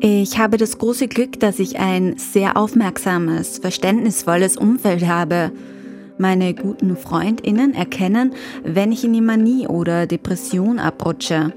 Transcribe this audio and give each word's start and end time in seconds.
Ich 0.00 0.38
habe 0.38 0.58
das 0.58 0.78
große 0.78 1.08
Glück, 1.08 1.40
dass 1.40 1.58
ich 1.58 1.80
ein 1.80 2.16
sehr 2.18 2.56
aufmerksames, 2.56 3.58
verständnisvolles 3.58 4.56
Umfeld 4.56 5.08
habe. 5.08 5.50
Meine 6.18 6.54
guten 6.54 6.96
Freundinnen 6.96 7.74
erkennen, 7.74 8.32
wenn 8.62 8.92
ich 8.92 9.02
in 9.04 9.12
die 9.12 9.20
Manie 9.20 9.66
oder 9.66 10.06
Depression 10.06 10.78
abrutsche. 10.78 11.52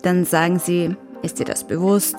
Dann 0.00 0.24
sagen 0.24 0.58
sie, 0.58 0.96
ist 1.22 1.38
dir 1.38 1.44
das 1.44 1.66
bewusst? 1.66 2.16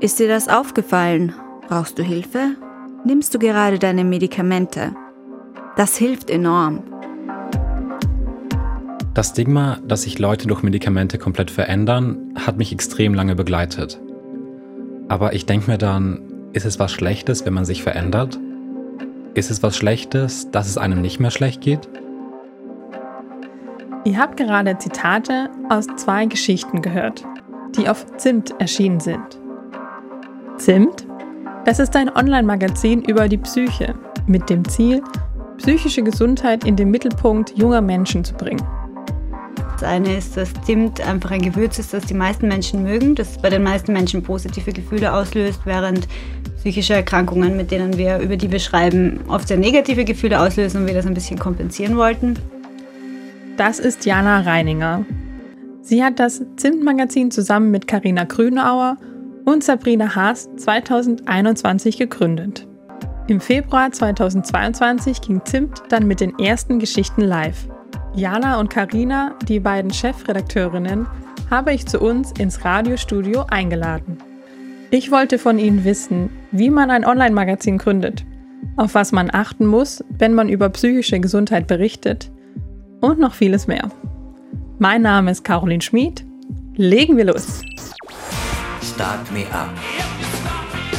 Ist 0.00 0.18
dir 0.18 0.28
das 0.28 0.48
aufgefallen? 0.48 1.34
Brauchst 1.68 1.98
du 1.98 2.02
Hilfe? 2.02 2.56
Nimmst 3.04 3.34
du 3.34 3.38
gerade 3.38 3.78
deine 3.78 4.04
Medikamente? 4.04 4.96
Das 5.76 5.98
hilft 5.98 6.30
enorm. 6.30 6.82
Das 9.12 9.30
Stigma, 9.30 9.80
dass 9.86 10.02
sich 10.02 10.18
Leute 10.18 10.46
durch 10.46 10.62
Medikamente 10.62 11.18
komplett 11.18 11.50
verändern, 11.50 12.32
hat 12.36 12.56
mich 12.56 12.72
extrem 12.72 13.12
lange 13.12 13.34
begleitet. 13.34 14.00
Aber 15.10 15.32
ich 15.32 15.44
denke 15.44 15.68
mir 15.68 15.76
dann, 15.76 16.22
ist 16.52 16.64
es 16.64 16.78
was 16.78 16.92
Schlechtes, 16.92 17.44
wenn 17.44 17.52
man 17.52 17.64
sich 17.64 17.82
verändert? 17.82 18.38
Ist 19.34 19.50
es 19.50 19.60
was 19.60 19.76
Schlechtes, 19.76 20.52
dass 20.52 20.68
es 20.68 20.78
einem 20.78 21.00
nicht 21.00 21.18
mehr 21.18 21.32
schlecht 21.32 21.62
geht? 21.62 21.88
Ihr 24.04 24.16
habt 24.16 24.36
gerade 24.36 24.78
Zitate 24.78 25.50
aus 25.68 25.88
zwei 25.96 26.26
Geschichten 26.26 26.80
gehört, 26.80 27.24
die 27.76 27.88
auf 27.88 28.06
Zimt 28.18 28.54
erschienen 28.60 29.00
sind. 29.00 29.40
Zimt? 30.58 31.08
Das 31.64 31.80
ist 31.80 31.96
ein 31.96 32.08
Online-Magazin 32.08 33.02
über 33.02 33.28
die 33.28 33.38
Psyche 33.38 33.96
mit 34.28 34.48
dem 34.48 34.66
Ziel, 34.68 35.02
psychische 35.58 36.04
Gesundheit 36.04 36.62
in 36.62 36.76
den 36.76 36.88
Mittelpunkt 36.92 37.58
junger 37.58 37.80
Menschen 37.80 38.22
zu 38.22 38.34
bringen. 38.34 38.62
Das 39.80 39.88
eine 39.88 40.18
ist, 40.18 40.36
dass 40.36 40.52
Zimt 40.66 41.00
einfach 41.00 41.30
ein 41.30 41.40
Gewürz 41.40 41.78
ist, 41.78 41.94
das 41.94 42.04
die 42.04 42.12
meisten 42.12 42.48
Menschen 42.48 42.82
mögen, 42.82 43.14
das 43.14 43.38
bei 43.38 43.48
den 43.48 43.62
meisten 43.62 43.94
Menschen 43.94 44.22
positive 44.22 44.74
Gefühle 44.74 45.10
auslöst, 45.10 45.60
während 45.64 46.06
psychische 46.58 46.92
Erkrankungen, 46.92 47.56
mit 47.56 47.70
denen 47.70 47.96
wir 47.96 48.18
über 48.18 48.36
die 48.36 48.52
wir 48.52 48.58
schreiben, 48.58 49.20
oft 49.28 49.48
sehr 49.48 49.56
negative 49.56 50.04
Gefühle 50.04 50.38
auslösen 50.38 50.82
und 50.82 50.86
wir 50.86 50.92
das 50.92 51.06
ein 51.06 51.14
bisschen 51.14 51.38
kompensieren 51.38 51.96
wollten. 51.96 52.34
Das 53.56 53.78
ist 53.78 54.04
Jana 54.04 54.40
Reininger. 54.40 55.06
Sie 55.80 56.04
hat 56.04 56.18
das 56.18 56.42
Zimt-Magazin 56.56 57.30
zusammen 57.30 57.70
mit 57.70 57.86
Karina 57.88 58.24
Grünauer 58.24 58.98
und 59.46 59.64
Sabrina 59.64 60.14
Haas 60.14 60.50
2021 60.58 61.96
gegründet. 61.96 62.68
Im 63.28 63.40
Februar 63.40 63.90
2022 63.90 65.22
ging 65.22 65.40
Zimt 65.46 65.82
dann 65.88 66.06
mit 66.06 66.20
den 66.20 66.38
ersten 66.38 66.78
Geschichten 66.80 67.22
live. 67.22 67.66
Jana 68.14 68.58
und 68.58 68.70
Karina, 68.70 69.34
die 69.46 69.60
beiden 69.60 69.92
Chefredakteurinnen, 69.92 71.06
habe 71.48 71.72
ich 71.72 71.86
zu 71.86 72.00
uns 72.00 72.32
ins 72.32 72.64
Radiostudio 72.64 73.46
eingeladen. 73.48 74.18
Ich 74.90 75.10
wollte 75.12 75.38
von 75.38 75.58
ihnen 75.58 75.84
wissen, 75.84 76.30
wie 76.50 76.70
man 76.70 76.90
ein 76.90 77.04
Online-Magazin 77.04 77.78
gründet, 77.78 78.24
auf 78.76 78.94
was 78.94 79.12
man 79.12 79.30
achten 79.32 79.66
muss, 79.66 80.04
wenn 80.10 80.34
man 80.34 80.48
über 80.48 80.68
psychische 80.70 81.20
Gesundheit 81.20 81.68
berichtet 81.68 82.30
und 83.00 83.20
noch 83.20 83.34
vieles 83.34 83.68
mehr. 83.68 83.90
Mein 84.78 85.02
Name 85.02 85.30
ist 85.30 85.44
Caroline 85.44 85.82
Schmid. 85.82 86.24
Legen 86.74 87.16
wir 87.16 87.26
los. 87.26 87.62
Start 88.82 89.30
Me 89.32 89.44
Up. 89.52 89.70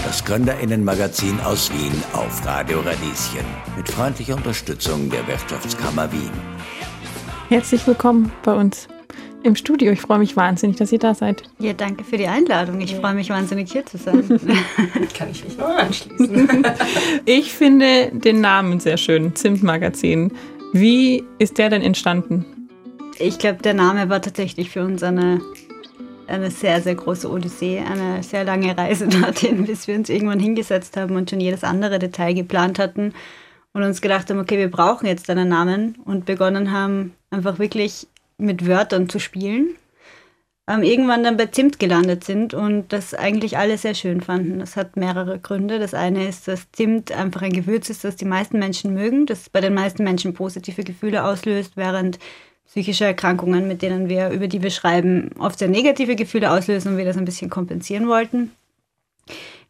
Das 0.06 0.24
Gründerinnenmagazin 0.24 1.40
aus 1.42 1.72
Wien 1.72 2.04
auf 2.14 2.46
Radio 2.46 2.80
Radieschen 2.80 3.46
mit 3.76 3.90
freundlicher 3.90 4.36
Unterstützung 4.36 5.10
der 5.10 5.26
Wirtschaftskammer 5.28 6.12
Wien. 6.12 6.32
Herzlich 7.52 7.86
willkommen 7.86 8.32
bei 8.44 8.54
uns 8.54 8.88
im 9.44 9.58
Studio. 9.58 9.92
Ich 9.92 10.00
freue 10.00 10.20
mich 10.20 10.38
wahnsinnig, 10.38 10.78
dass 10.78 10.94
ihr 10.94 11.00
da 11.00 11.14
seid. 11.14 11.44
Ja, 11.60 11.74
danke 11.74 12.06
für 12.06 12.16
die 12.16 12.28
Einladung. 12.28 12.80
Ich 12.80 12.96
freue 12.96 13.14
mich 13.14 13.30
wahnsinnig, 13.30 13.70
hier 13.70 13.86
zu 13.86 13.98
sein. 13.98 14.26
Kann 15.14 15.32
ich 15.32 15.44
mich 15.44 15.58
nur 15.58 15.68
anschließen. 15.68 16.66
ich 17.26 17.52
finde 17.52 18.10
den 18.14 18.40
Namen 18.40 18.80
sehr 18.80 18.96
schön, 18.96 19.36
Zimtmagazin. 19.36 20.32
Wie 20.72 21.26
ist 21.40 21.58
der 21.58 21.70
denn 21.70 21.82
entstanden? 21.82 22.70
Ich 23.20 23.38
glaube, 23.38 23.62
der 23.62 23.74
Name 23.74 24.08
war 24.08 24.22
tatsächlich 24.22 24.70
für 24.70 24.86
uns 24.86 25.04
eine, 25.04 25.42
eine 26.28 26.52
sehr, 26.52 26.82
sehr 26.82 26.96
große 26.96 27.30
Odyssee, 27.30 27.80
eine 27.80 28.24
sehr 28.24 28.46
lange 28.46 28.78
Reise 28.78 29.08
dorthin, 29.10 29.66
bis 29.66 29.90
wir 29.90 29.96
uns 29.96 30.08
irgendwann 30.08 30.40
hingesetzt 30.40 30.96
haben 30.96 31.18
und 31.18 31.30
schon 31.30 31.42
jedes 31.42 31.66
andere 31.66 32.00
Detail 32.00 32.34
geplant 32.34 32.80
hatten 32.80 33.14
und 33.74 33.84
uns 33.84 34.00
gedacht 34.00 34.30
haben, 34.30 34.40
okay, 34.40 34.58
wir 34.58 34.72
brauchen 34.72 35.06
jetzt 35.06 35.30
einen 35.30 35.50
Namen 35.50 35.98
und 36.06 36.24
begonnen 36.24 36.72
haben, 36.72 37.12
einfach 37.32 37.60
wirklich 37.60 38.08
mit 38.38 38.68
Wörtern 38.68 39.10
zu 39.10 39.20
spielen. 39.20 39.76
Ähm, 40.68 40.84
irgendwann 40.84 41.24
dann 41.24 41.38
bei 41.38 41.48
Zimt 41.48 41.80
gelandet 41.80 42.24
sind 42.24 42.54
und 42.54 42.94
das 42.94 43.14
eigentlich 43.14 43.58
alle 43.58 43.78
sehr 43.78 43.96
schön 43.96 44.22
fanden. 44.22 44.60
Das 44.60 44.76
hat 44.76 44.96
mehrere 44.96 45.40
Gründe. 45.40 45.80
Das 45.80 45.94
eine 45.94 46.28
ist, 46.28 46.48
dass 46.48 46.72
Zimt 46.72 47.12
einfach 47.12 47.42
ein 47.42 47.54
Gewürz 47.54 47.90
ist, 47.90 48.04
das 48.04 48.16
die 48.16 48.26
meisten 48.26 48.60
Menschen 48.60 48.94
mögen, 48.94 49.26
das 49.26 49.50
bei 49.50 49.60
den 49.60 49.74
meisten 49.74 50.04
Menschen 50.04 50.34
positive 50.34 50.84
Gefühle 50.84 51.24
auslöst, 51.24 51.78
während 51.78 52.20
psychische 52.68 53.06
Erkrankungen, 53.06 53.68
mit 53.68 53.82
denen 53.82 54.08
wir, 54.08 54.30
über 54.30 54.48
die 54.48 54.62
wir 54.62 54.70
schreiben, 54.70 55.32
oft 55.40 55.60
sehr 55.60 55.68
negative 55.68 56.16
Gefühle 56.16 56.52
auslösen 56.52 56.94
und 56.94 56.98
wir 56.98 57.06
das 57.06 57.18
ein 57.18 57.26
bisschen 57.26 57.50
kompensieren 57.50 58.08
wollten. 58.08 58.52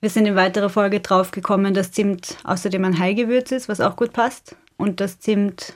Wir 0.02 0.10
sind 0.10 0.26
in 0.26 0.36
weiterer 0.36 0.70
Folge 0.70 1.00
drauf 1.00 1.32
gekommen, 1.32 1.74
dass 1.74 1.92
Zimt 1.92 2.38
außerdem 2.44 2.84
ein 2.86 3.00
Heilgewürz 3.00 3.52
ist, 3.52 3.70
was 3.70 3.82
auch 3.82 3.96
gut 3.96 4.14
passt. 4.14 4.56
Und 4.78 5.00
dass 5.00 5.20
Zimt 5.20 5.76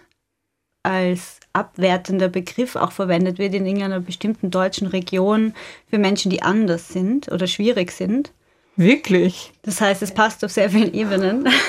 als 0.85 1.39
abwertender 1.53 2.27
Begriff 2.27 2.75
auch 2.75 2.91
verwendet 2.91 3.39
wird 3.39 3.53
in 3.53 3.65
irgendeiner 3.65 3.99
bestimmten 3.99 4.51
deutschen 4.51 4.87
Region 4.87 5.53
für 5.89 5.97
Menschen, 5.97 6.29
die 6.29 6.43
anders 6.43 6.89
sind 6.89 7.31
oder 7.31 7.47
schwierig 7.47 7.91
sind. 7.91 8.31
Wirklich? 8.75 9.53
Das 9.63 9.81
heißt, 9.81 10.01
es 10.01 10.13
passt 10.13 10.43
auf 10.43 10.51
sehr 10.51 10.69
vielen 10.69 10.93
Ebenen. 10.93 11.49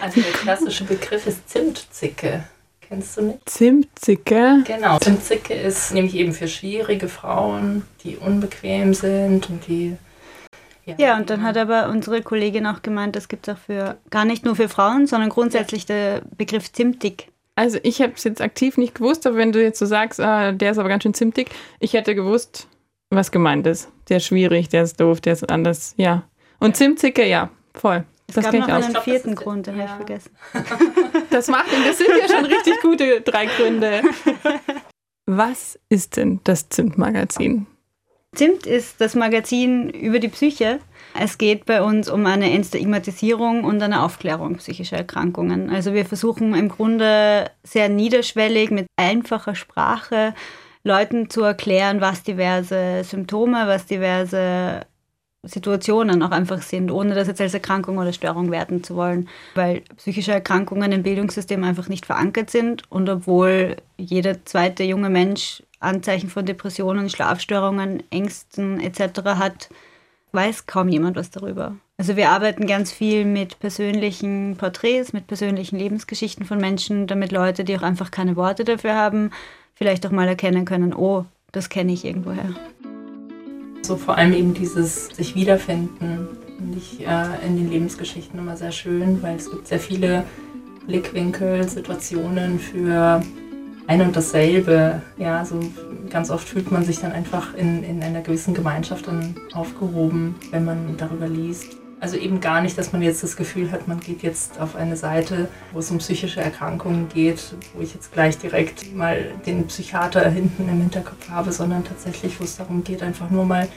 Also 0.00 0.20
der 0.20 0.32
klassische 0.32 0.82
Begriff 0.82 1.28
ist 1.28 1.48
Zimtzicke. 1.48 2.42
Kennst 2.80 3.16
du 3.16 3.22
nicht? 3.22 3.48
Zimtzicke? 3.48 4.64
Genau. 4.66 4.98
Zimtzicke 4.98 5.54
ist 5.54 5.94
nämlich 5.94 6.16
eben 6.16 6.32
für 6.32 6.48
schwierige 6.48 7.08
Frauen, 7.08 7.84
die 8.02 8.16
unbequem 8.16 8.94
sind 8.94 9.48
und 9.48 9.68
die 9.68 9.96
ja, 10.84 10.94
ja, 10.98 11.16
und 11.16 11.30
dann 11.30 11.44
hat 11.44 11.56
aber 11.56 11.88
unsere 11.88 12.22
Kollegin 12.22 12.66
auch 12.66 12.82
gemeint, 12.82 13.14
das 13.14 13.28
gibt 13.28 13.46
es 13.46 13.54
auch 13.54 13.58
für, 13.58 13.98
gar 14.10 14.24
nicht 14.24 14.44
nur 14.44 14.56
für 14.56 14.68
Frauen, 14.68 15.06
sondern 15.06 15.30
grundsätzlich 15.30 15.82
ja. 15.88 15.94
der 15.94 16.22
Begriff 16.36 16.72
zimtig. 16.72 17.28
Also 17.54 17.78
ich 17.82 18.00
habe 18.00 18.14
es 18.16 18.24
jetzt 18.24 18.40
aktiv 18.40 18.78
nicht 18.78 18.94
gewusst, 18.94 19.26
aber 19.26 19.36
wenn 19.36 19.52
du 19.52 19.62
jetzt 19.62 19.78
so 19.78 19.86
sagst, 19.86 20.20
ah, 20.20 20.52
der 20.52 20.70
ist 20.70 20.78
aber 20.78 20.88
ganz 20.88 21.02
schön 21.02 21.14
zimtig, 21.14 21.50
ich 21.80 21.92
hätte 21.92 22.14
gewusst, 22.14 22.66
was 23.10 23.30
gemeint 23.30 23.66
ist. 23.66 23.90
Der 24.08 24.18
ist 24.18 24.26
schwierig, 24.26 24.70
der 24.70 24.84
ist 24.84 24.98
doof, 24.98 25.20
der 25.20 25.34
ist 25.34 25.48
anders, 25.50 25.94
ja. 25.96 26.24
Und 26.60 26.70
ja. 26.70 26.74
Zimtzicke, 26.74 27.26
ja, 27.26 27.50
voll. 27.74 28.04
Es 28.26 28.36
das 28.36 28.44
gab 28.44 28.54
noch 28.54 28.68
einen 28.68 28.92
glaub, 28.92 29.04
vierten 29.04 29.34
Grund, 29.34 29.66
den 29.66 29.76
ja. 29.76 29.88
habe 29.88 30.02
ich 30.02 30.06
vergessen. 30.06 30.30
Das 31.30 31.48
macht, 31.48 31.66
das 31.86 31.98
sind 31.98 32.10
ja 32.10 32.28
schon 32.28 32.44
richtig 32.44 32.80
gute 32.82 33.22
drei 33.22 33.46
Gründe. 33.46 34.02
Was 35.26 35.78
ist 35.88 36.16
denn 36.16 36.40
das 36.44 36.68
Zimtmagazin? 36.68 37.66
Zimt 38.34 38.64
ist 38.64 38.98
das 39.02 39.14
Magazin 39.14 39.90
über 39.90 40.18
die 40.18 40.28
Psyche. 40.28 40.78
Es 41.18 41.36
geht 41.36 41.66
bei 41.66 41.82
uns 41.82 42.08
um 42.08 42.24
eine 42.24 42.50
Entstigmatisierung 42.50 43.62
und 43.62 43.82
eine 43.82 44.02
Aufklärung 44.02 44.56
psychischer 44.56 44.96
Erkrankungen. 44.96 45.68
Also 45.68 45.92
wir 45.92 46.06
versuchen 46.06 46.54
im 46.54 46.70
Grunde 46.70 47.50
sehr 47.62 47.90
niederschwellig 47.90 48.70
mit 48.70 48.86
einfacher 48.96 49.54
Sprache 49.54 50.34
Leuten 50.82 51.28
zu 51.28 51.42
erklären, 51.42 52.00
was 52.00 52.22
diverse 52.22 53.04
Symptome, 53.04 53.66
was 53.66 53.84
diverse 53.84 54.86
Situationen 55.44 56.22
auch 56.22 56.30
einfach 56.30 56.62
sind, 56.62 56.90
ohne 56.90 57.14
das 57.14 57.28
jetzt 57.28 57.40
als 57.40 57.52
Erkrankung 57.52 57.98
oder 57.98 58.14
Störung 58.14 58.50
werten 58.50 58.82
zu 58.82 58.96
wollen, 58.96 59.28
weil 59.54 59.82
psychische 59.96 60.32
Erkrankungen 60.32 60.92
im 60.92 61.02
Bildungssystem 61.02 61.62
einfach 61.64 61.88
nicht 61.88 62.06
verankert 62.06 62.48
sind 62.48 62.90
und 62.90 63.10
obwohl 63.10 63.76
jeder 63.98 64.44
zweite 64.46 64.84
junge 64.84 65.10
Mensch 65.10 65.62
Anzeichen 65.82 66.30
von 66.30 66.46
Depressionen, 66.46 67.10
Schlafstörungen, 67.10 68.02
Ängsten 68.10 68.80
etc. 68.80 69.22
hat, 69.24 69.68
weiß 70.32 70.66
kaum 70.66 70.88
jemand 70.88 71.16
was 71.16 71.30
darüber. 71.30 71.76
Also 71.98 72.16
wir 72.16 72.30
arbeiten 72.30 72.66
ganz 72.66 72.90
viel 72.90 73.24
mit 73.24 73.60
persönlichen 73.60 74.56
Porträts, 74.56 75.12
mit 75.12 75.26
persönlichen 75.26 75.78
Lebensgeschichten 75.78 76.44
von 76.44 76.58
Menschen, 76.58 77.06
damit 77.06 77.32
Leute, 77.32 77.64
die 77.64 77.76
auch 77.76 77.82
einfach 77.82 78.10
keine 78.10 78.34
Worte 78.34 78.64
dafür 78.64 78.94
haben, 78.94 79.30
vielleicht 79.74 80.06
auch 80.06 80.10
mal 80.10 80.26
erkennen 80.26 80.64
können, 80.64 80.94
oh, 80.94 81.26
das 81.52 81.68
kenne 81.68 81.92
ich 81.92 82.04
irgendwoher. 82.04 82.54
So 83.82 83.96
vor 83.96 84.16
allem 84.16 84.32
eben 84.32 84.54
dieses 84.54 85.08
sich 85.08 85.34
wiederfinden, 85.34 86.28
finde 86.56 86.78
ich 86.78 87.06
äh, 87.06 87.46
in 87.46 87.56
den 87.56 87.70
Lebensgeschichten 87.70 88.38
immer 88.38 88.56
sehr 88.56 88.72
schön, 88.72 89.22
weil 89.22 89.36
es 89.36 89.50
gibt 89.50 89.68
sehr 89.68 89.80
viele 89.80 90.24
Blickwinkel, 90.86 91.68
Situationen 91.68 92.58
für 92.58 93.22
ein 93.92 94.00
und 94.00 94.16
dasselbe. 94.16 95.02
Ja, 95.18 95.44
so 95.44 95.60
ganz 96.10 96.30
oft 96.30 96.48
fühlt 96.48 96.70
man 96.70 96.84
sich 96.84 97.00
dann 97.00 97.12
einfach 97.12 97.54
in, 97.54 97.84
in 97.84 98.02
einer 98.02 98.22
gewissen 98.22 98.54
Gemeinschaft 98.54 99.06
dann 99.06 99.34
aufgehoben, 99.52 100.34
wenn 100.50 100.64
man 100.64 100.96
darüber 100.96 101.28
liest. 101.28 101.76
Also 102.00 102.16
eben 102.16 102.40
gar 102.40 102.62
nicht, 102.62 102.76
dass 102.78 102.92
man 102.92 103.00
jetzt 103.00 103.22
das 103.22 103.36
Gefühl 103.36 103.70
hat, 103.70 103.86
man 103.86 104.00
geht 104.00 104.22
jetzt 104.22 104.60
auf 104.60 104.74
eine 104.74 104.96
Seite, 104.96 105.48
wo 105.72 105.78
es 105.78 105.90
um 105.90 105.98
psychische 105.98 106.40
Erkrankungen 106.40 107.08
geht, 107.08 107.54
wo 107.74 107.82
ich 107.82 107.94
jetzt 107.94 108.12
gleich 108.12 108.38
direkt 108.38 108.94
mal 108.96 109.30
den 109.46 109.68
Psychiater 109.68 110.28
hinten 110.28 110.68
im 110.68 110.80
Hinterkopf 110.80 111.28
habe, 111.30 111.52
sondern 111.52 111.84
tatsächlich, 111.84 112.40
wo 112.40 112.44
es 112.44 112.56
darum 112.56 112.82
geht, 112.82 113.02
einfach 113.04 113.30
nur 113.30 113.44
mal 113.44 113.68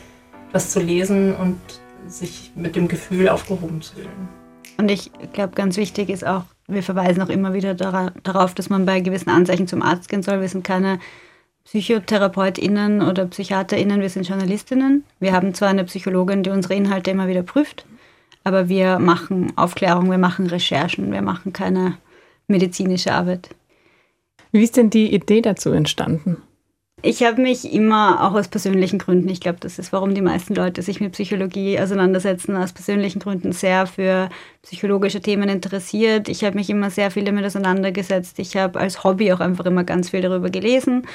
was 0.51 0.71
zu 0.71 0.79
lesen 0.79 1.35
und 1.35 1.59
sich 2.07 2.51
mit 2.55 2.75
dem 2.75 2.87
Gefühl 2.87 3.29
aufgehoben 3.29 3.81
zu 3.81 3.93
fühlen. 3.95 4.29
Und 4.77 4.89
ich 4.89 5.11
glaube, 5.33 5.53
ganz 5.53 5.77
wichtig 5.77 6.09
ist 6.09 6.25
auch, 6.25 6.45
wir 6.67 6.83
verweisen 6.83 7.21
auch 7.21 7.29
immer 7.29 7.53
wieder 7.53 7.73
darauf, 7.75 8.53
dass 8.53 8.69
man 8.69 8.85
bei 8.85 8.99
gewissen 8.99 9.29
Anzeichen 9.29 9.67
zum 9.67 9.81
Arzt 9.81 10.09
gehen 10.09 10.23
soll. 10.23 10.41
Wir 10.41 10.49
sind 10.49 10.63
keine 10.63 10.99
PsychotherapeutInnen 11.65 13.01
oder 13.01 13.25
PsychiaterInnen, 13.25 14.01
wir 14.01 14.09
sind 14.09 14.27
JournalistInnen. 14.27 15.03
Wir 15.19 15.33
haben 15.33 15.53
zwar 15.53 15.69
eine 15.69 15.83
Psychologin, 15.83 16.43
die 16.43 16.51
unsere 16.51 16.75
Inhalte 16.75 17.11
immer 17.11 17.27
wieder 17.27 17.43
prüft, 17.43 17.85
aber 18.43 18.69
wir 18.69 18.99
machen 18.99 19.53
Aufklärung, 19.57 20.09
wir 20.09 20.17
machen 20.17 20.47
Recherchen, 20.47 21.11
wir 21.11 21.21
machen 21.21 21.53
keine 21.53 21.97
medizinische 22.47 23.13
Arbeit. 23.13 23.49
Wie 24.51 24.63
ist 24.63 24.77
denn 24.77 24.89
die 24.89 25.13
Idee 25.13 25.41
dazu 25.41 25.71
entstanden? 25.71 26.37
Ich 27.07 27.21
habe 27.21 27.39
mich 27.39 27.71
immer 27.71 28.23
auch 28.23 28.33
aus 28.33 28.47
persönlichen 28.47 28.97
Gründen, 28.97 29.29
ich 29.29 29.39
glaube, 29.39 29.59
das 29.59 29.77
ist, 29.77 29.93
warum 29.93 30.15
die 30.15 30.21
meisten 30.21 30.55
Leute 30.55 30.81
sich 30.81 30.99
mit 31.01 31.11
Psychologie 31.11 31.79
auseinandersetzen, 31.79 32.55
aus 32.55 32.73
persönlichen 32.73 33.19
Gründen 33.19 33.51
sehr 33.51 33.85
für 33.85 34.29
psychologische 34.63 35.21
Themen 35.21 35.47
interessiert. 35.47 36.29
Ich 36.29 36.43
habe 36.43 36.55
mich 36.55 36.67
immer 36.67 36.89
sehr 36.89 37.11
viel 37.11 37.23
damit 37.23 37.45
auseinandergesetzt. 37.45 38.39
Ich 38.39 38.57
habe 38.57 38.79
als 38.79 39.03
Hobby 39.03 39.31
auch 39.31 39.39
einfach 39.39 39.65
immer 39.65 39.83
ganz 39.83 40.09
viel 40.09 40.21
darüber 40.21 40.49
gelesen 40.49 41.05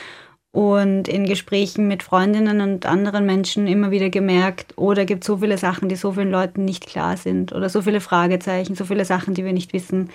und 0.53 1.09
in 1.09 1.27
Gesprächen 1.27 1.89
mit 1.89 2.05
Freundinnen 2.05 2.61
und 2.61 2.87
anderen 2.87 3.27
Menschen 3.27 3.67
immer 3.67 3.91
wieder 3.91 4.11
gemerkt, 4.11 4.75
oh, 4.77 4.95
da 4.95 5.05
gibt 5.05 5.25
es 5.25 5.27
so 5.27 5.39
viele 5.39 5.59
Sachen, 5.59 5.89
die 5.89 5.97
so 5.97 6.13
vielen 6.13 6.31
Leuten 6.31 6.65
nicht 6.65 6.87
klar 6.87 7.17
sind 7.17 7.53
oder 7.53 7.69
so 7.69 7.83
viele 7.83 8.01
Fragezeichen, 8.01 8.77
so 8.77 8.85
viele 8.85 9.05
Sachen, 9.05 9.35
die 9.35 9.45
wir 9.45 9.53
nicht 9.53 9.73
wissen. 9.73 10.11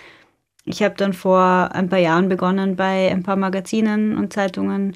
Ich 0.64 0.82
habe 0.82 0.96
dann 0.96 1.12
vor 1.12 1.72
ein 1.74 1.90
paar 1.90 2.00
Jahren 2.00 2.30
begonnen, 2.30 2.78
bei 2.78 3.12
ein 3.12 3.24
paar 3.24 3.36
Magazinen 3.36 4.18
und 4.18 4.32
Zeitungen 4.32 4.96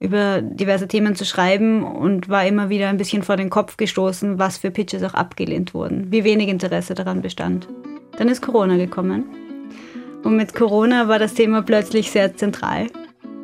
über 0.00 0.40
diverse 0.40 0.88
Themen 0.88 1.14
zu 1.14 1.26
schreiben 1.26 1.84
und 1.84 2.30
war 2.30 2.46
immer 2.46 2.70
wieder 2.70 2.88
ein 2.88 2.96
bisschen 2.96 3.22
vor 3.22 3.36
den 3.36 3.50
Kopf 3.50 3.76
gestoßen, 3.76 4.38
was 4.38 4.56
für 4.56 4.70
Pitches 4.70 5.04
auch 5.04 5.14
abgelehnt 5.14 5.74
wurden, 5.74 6.10
wie 6.10 6.24
wenig 6.24 6.48
Interesse 6.48 6.94
daran 6.94 7.20
bestand. 7.20 7.68
Dann 8.16 8.28
ist 8.28 8.40
Corona 8.40 8.78
gekommen 8.78 9.24
und 10.24 10.36
mit 10.36 10.54
Corona 10.54 11.06
war 11.06 11.18
das 11.18 11.34
Thema 11.34 11.62
plötzlich 11.62 12.10
sehr 12.10 12.34
zentral. 12.34 12.86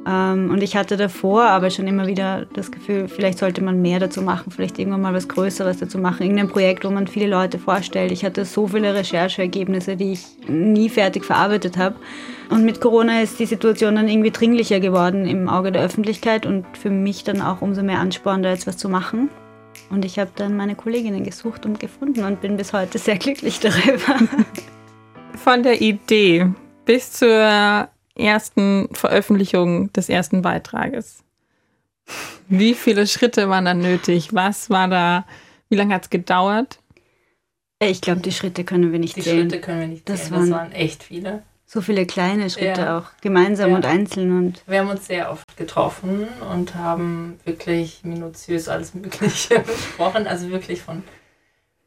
Ähm, 0.06 0.50
und 0.50 0.62
ich 0.62 0.76
hatte 0.76 0.96
davor 0.96 1.44
aber 1.44 1.70
schon 1.70 1.88
immer 1.88 2.06
wieder 2.06 2.46
das 2.54 2.70
Gefühl, 2.70 3.08
vielleicht 3.08 3.38
sollte 3.38 3.62
man 3.62 3.82
mehr 3.82 3.98
dazu 3.98 4.22
machen, 4.22 4.52
vielleicht 4.52 4.78
irgendwann 4.78 5.00
mal 5.00 5.14
was 5.14 5.26
Größeres 5.26 5.78
dazu 5.78 5.98
machen, 5.98 6.22
irgendein 6.22 6.48
Projekt, 6.48 6.84
wo 6.84 6.90
man 6.90 7.08
viele 7.08 7.26
Leute 7.26 7.58
vorstellt. 7.58 8.12
Ich 8.12 8.24
hatte 8.24 8.44
so 8.44 8.68
viele 8.68 8.94
Rechercheergebnisse, 8.94 9.96
die 9.96 10.12
ich 10.12 10.24
nie 10.48 10.88
fertig 10.88 11.24
verarbeitet 11.24 11.76
habe. 11.76 11.96
Und 12.50 12.64
mit 12.64 12.80
Corona 12.80 13.22
ist 13.22 13.40
die 13.40 13.46
Situation 13.46 13.96
dann 13.96 14.08
irgendwie 14.08 14.30
dringlicher 14.30 14.78
geworden 14.78 15.26
im 15.26 15.48
Auge 15.48 15.72
der 15.72 15.82
Öffentlichkeit 15.82 16.46
und 16.46 16.64
für 16.78 16.90
mich 16.90 17.24
dann 17.24 17.40
auch 17.40 17.60
umso 17.60 17.82
mehr 17.82 17.98
Ansporn, 17.98 18.44
da 18.44 18.50
jetzt 18.50 18.68
was 18.68 18.76
zu 18.76 18.88
machen. 18.88 19.28
Und 19.90 20.04
ich 20.04 20.20
habe 20.20 20.30
dann 20.36 20.56
meine 20.56 20.76
Kolleginnen 20.76 21.24
gesucht 21.24 21.66
und 21.66 21.80
gefunden 21.80 22.24
und 22.24 22.40
bin 22.40 22.56
bis 22.56 22.72
heute 22.72 22.98
sehr 22.98 23.16
glücklich 23.16 23.58
darüber. 23.58 24.20
Von 25.34 25.64
der 25.64 25.80
Idee 25.80 26.46
bis 26.84 27.12
zur 27.12 27.88
ersten 28.16 28.88
Veröffentlichung 28.92 29.92
des 29.92 30.08
ersten 30.08 30.42
Beitrages. 30.42 31.22
Wie 32.48 32.74
viele 32.74 33.06
Schritte 33.06 33.48
waren 33.48 33.64
da 33.64 33.74
nötig? 33.74 34.32
Was 34.32 34.70
war 34.70 34.88
da? 34.88 35.26
Wie 35.68 35.76
lange 35.76 35.94
hat 35.94 36.04
es 36.04 36.10
gedauert? 36.10 36.78
Ich 37.80 38.00
glaube, 38.00 38.20
die 38.20 38.32
Schritte 38.32 38.64
können 38.64 38.92
wir 38.92 38.98
nicht 38.98 39.16
die 39.16 39.22
zählen. 39.22 39.48
Die 39.48 39.54
Schritte 39.54 39.60
können 39.60 39.80
wir 39.80 39.88
nicht 39.88 40.06
zählen. 40.06 40.18
Das 40.18 40.30
waren, 40.30 40.50
das 40.50 40.58
waren 40.58 40.72
echt 40.72 41.02
viele. 41.02 41.42
So 41.66 41.80
viele 41.80 42.06
kleine 42.06 42.48
Schritte 42.48 42.82
ja. 42.82 42.98
auch, 42.98 43.04
gemeinsam 43.20 43.70
ja. 43.70 43.76
und 43.76 43.84
einzeln. 43.84 44.38
Und 44.38 44.62
wir 44.68 44.78
haben 44.78 44.88
uns 44.88 45.06
sehr 45.06 45.32
oft 45.32 45.56
getroffen 45.56 46.28
und 46.52 46.76
haben 46.76 47.40
wirklich 47.44 48.00
minutiös 48.04 48.68
alles 48.68 48.94
Mögliche 48.94 49.58
besprochen. 49.66 50.28
Also 50.28 50.48
wirklich 50.50 50.80
von 50.80 51.02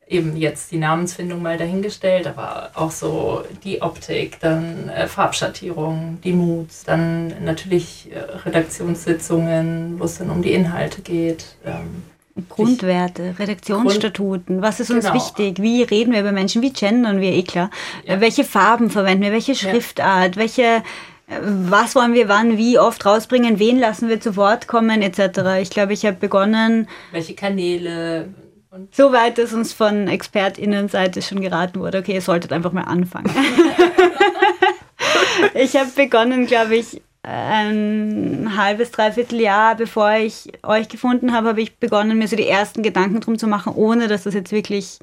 eben 0.10 0.36
jetzt 0.36 0.72
die 0.72 0.78
Namensfindung 0.78 1.42
mal 1.42 1.58
dahingestellt, 1.58 2.26
aber 2.26 2.72
auch 2.74 2.92
so 2.92 3.44
die 3.64 3.82
Optik, 3.82 4.40
dann 4.40 4.90
äh, 4.90 5.08
Farbschattierung, 5.08 6.18
die 6.24 6.34
Moods, 6.34 6.84
dann 6.84 7.44
natürlich 7.44 8.10
äh, 8.12 8.20
Redaktionssitzungen, 8.20 10.00
wo 10.00 10.06
es 10.06 10.18
dann 10.18 10.32
um 10.32 10.42
die 10.42 10.54
Inhalte 10.54 11.02
geht. 11.02 11.56
Ähm, 11.64 12.04
Grundwerte, 12.48 13.36
Redaktionsstatuten, 13.38 14.56
Grund 14.56 14.62
was 14.62 14.80
ist 14.80 14.92
uns 14.92 15.06
genau. 15.06 15.16
wichtig, 15.16 15.62
wie 15.62 15.84
reden 15.84 16.14
wir 16.14 16.22
über 16.22 16.32
Menschen, 16.32 16.62
wie 16.62 16.72
gendern 16.72 17.20
wir, 17.20 17.32
eh 17.32 17.44
klar, 17.44 17.70
ja. 18.06 18.20
welche 18.22 18.44
Farben 18.44 18.90
verwenden 18.90 19.24
wir, 19.24 19.32
welche 19.32 19.56
Schriftart, 19.56 20.36
ja. 20.36 20.42
welche 20.42 20.64
äh, 20.64 20.82
was 21.42 21.96
wollen 21.96 22.14
wir 22.14 22.30
wann, 22.30 22.58
wie 22.58 22.80
oft 22.80 23.06
rausbringen, 23.06 23.60
wen 23.60 23.78
lassen 23.78 24.10
wir 24.10 24.20
zu 24.20 24.36
Wort 24.36 24.68
kommen, 24.68 25.02
etc. 25.02 25.62
Ich 25.62 25.70
glaube, 25.70 25.94
ich 25.94 26.06
habe 26.06 26.18
begonnen. 26.18 26.88
Welche 27.12 27.36
Kanäle, 27.36 28.30
und 28.72 28.96
so 28.96 29.12
weit, 29.12 29.38
dass 29.38 29.54
uns 29.54 29.74
von 29.74 30.08
ExpertInnenseite 30.08 31.22
schon 31.22 31.42
geraten 31.42 31.80
wurde, 31.80 32.00
okay, 32.00 32.14
ihr 32.14 32.22
solltet 32.22 32.54
einfach 32.54 32.72
mal 32.72 32.84
anfangen. 32.84 33.30
ich 35.56 35.76
habe 35.76 35.90
begonnen, 35.96 36.46
glaube 36.46 36.76
ich, 36.76 37.02
ein 37.24 38.56
halbes, 38.56 38.92
dreiviertel 38.92 39.42
Jahr, 39.42 39.76
bevor 39.76 40.14
ich 40.14 40.52
euch 40.64 40.88
gefunden 40.88 41.34
habe, 41.34 41.50
habe 41.50 41.62
ich 41.62 41.78
begonnen, 41.78 42.18
mir 42.18 42.28
so 42.28 42.36
die 42.36 42.48
ersten 42.48 42.84
Gedanken 42.84 43.20
drum 43.20 43.38
zu 43.38 43.48
machen, 43.48 43.74
ohne 43.76 44.08
dass 44.08 44.24
das 44.24 44.34
jetzt 44.34 44.52
wirklich 44.52 45.00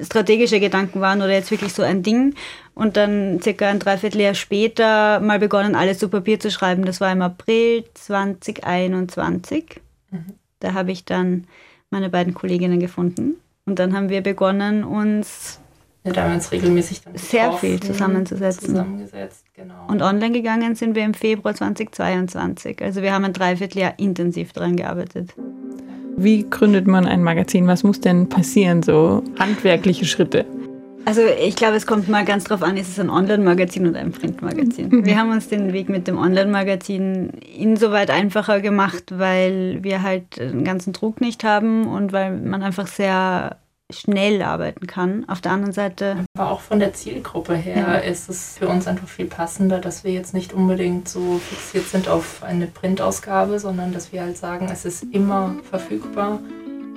strategische 0.00 0.60
Gedanken 0.60 1.00
waren 1.00 1.20
oder 1.20 1.32
jetzt 1.32 1.50
wirklich 1.50 1.72
so 1.72 1.82
ein 1.82 2.02
Ding. 2.02 2.34
Und 2.74 2.96
dann 2.96 3.40
circa 3.42 3.68
ein 3.68 3.78
Dreivierteljahr 3.78 4.34
später 4.34 5.20
mal 5.20 5.38
begonnen, 5.38 5.74
alles 5.74 5.98
zu 5.98 6.08
Papier 6.08 6.40
zu 6.40 6.50
schreiben. 6.50 6.84
Das 6.84 7.00
war 7.00 7.12
im 7.12 7.22
April 7.22 7.84
2021. 7.94 9.80
Mhm. 10.10 10.24
Da 10.60 10.74
habe 10.74 10.92
ich 10.92 11.04
dann 11.04 11.46
meine 11.92 12.10
beiden 12.10 12.34
Kolleginnen 12.34 12.80
gefunden. 12.80 13.36
Und 13.64 13.78
dann 13.78 13.94
haben 13.94 14.08
wir 14.08 14.22
begonnen, 14.22 14.82
uns 14.82 15.60
ja, 16.04 16.12
da 16.12 16.22
haben 16.22 16.30
wir 16.30 16.34
uns 16.34 16.50
regelmäßig 16.50 17.02
dann 17.02 17.16
sehr 17.16 17.52
viel 17.52 17.78
zusammenzusetzen. 17.78 18.70
Zusammengesetzt, 18.70 19.44
genau. 19.54 19.86
Und 19.86 20.02
online 20.02 20.32
gegangen 20.32 20.74
sind 20.74 20.96
wir 20.96 21.04
im 21.04 21.14
Februar 21.14 21.54
2022. 21.54 22.82
Also 22.82 23.02
wir 23.02 23.12
haben 23.12 23.24
ein 23.24 23.32
Dreivierteljahr 23.32 23.94
intensiv 23.98 24.52
daran 24.52 24.74
gearbeitet. 24.74 25.34
Wie 26.16 26.48
gründet 26.48 26.88
man 26.88 27.06
ein 27.06 27.22
Magazin? 27.22 27.68
Was 27.68 27.84
muss 27.84 28.00
denn 28.00 28.28
passieren, 28.28 28.82
so 28.82 29.22
handwerkliche 29.38 30.04
Schritte? 30.04 30.44
Also 31.04 31.22
ich 31.22 31.56
glaube, 31.56 31.76
es 31.76 31.86
kommt 31.86 32.08
mal 32.08 32.24
ganz 32.24 32.44
drauf 32.44 32.62
an, 32.62 32.76
ist 32.76 32.88
es 32.88 32.98
ein 32.98 33.10
Online-Magazin 33.10 33.88
oder 33.88 34.00
ein 34.00 34.12
Print-Magazin. 34.12 34.88
Mhm. 34.88 35.04
Wir 35.04 35.18
haben 35.18 35.30
uns 35.30 35.48
den 35.48 35.72
Weg 35.72 35.88
mit 35.88 36.06
dem 36.06 36.18
Online-Magazin 36.18 37.30
insoweit 37.56 38.10
einfacher 38.10 38.60
gemacht, 38.60 39.04
weil 39.18 39.78
wir 39.82 40.02
halt 40.02 40.38
den 40.38 40.64
ganzen 40.64 40.92
Druck 40.92 41.20
nicht 41.20 41.44
haben 41.44 41.86
und 41.86 42.12
weil 42.12 42.36
man 42.36 42.62
einfach 42.62 42.86
sehr 42.86 43.56
schnell 43.90 44.42
arbeiten 44.42 44.86
kann. 44.86 45.28
Auf 45.28 45.40
der 45.40 45.52
anderen 45.52 45.72
Seite. 45.72 46.24
Aber 46.38 46.50
auch 46.50 46.60
von 46.60 46.78
der 46.78 46.94
Zielgruppe 46.94 47.54
her 47.54 47.76
ja. 47.76 47.94
ist 47.96 48.30
es 48.30 48.56
für 48.58 48.68
uns 48.68 48.86
einfach 48.86 49.08
viel 49.08 49.26
passender, 49.26 49.80
dass 49.80 50.04
wir 50.04 50.12
jetzt 50.12 50.32
nicht 50.32 50.52
unbedingt 50.52 51.08
so 51.08 51.38
fixiert 51.38 51.88
sind 51.88 52.08
auf 52.08 52.42
eine 52.42 52.66
Printausgabe, 52.66 53.58
sondern 53.58 53.92
dass 53.92 54.12
wir 54.12 54.22
halt 54.22 54.38
sagen, 54.38 54.68
es 54.72 54.84
ist 54.84 55.04
immer 55.12 55.56
verfügbar 55.68 56.40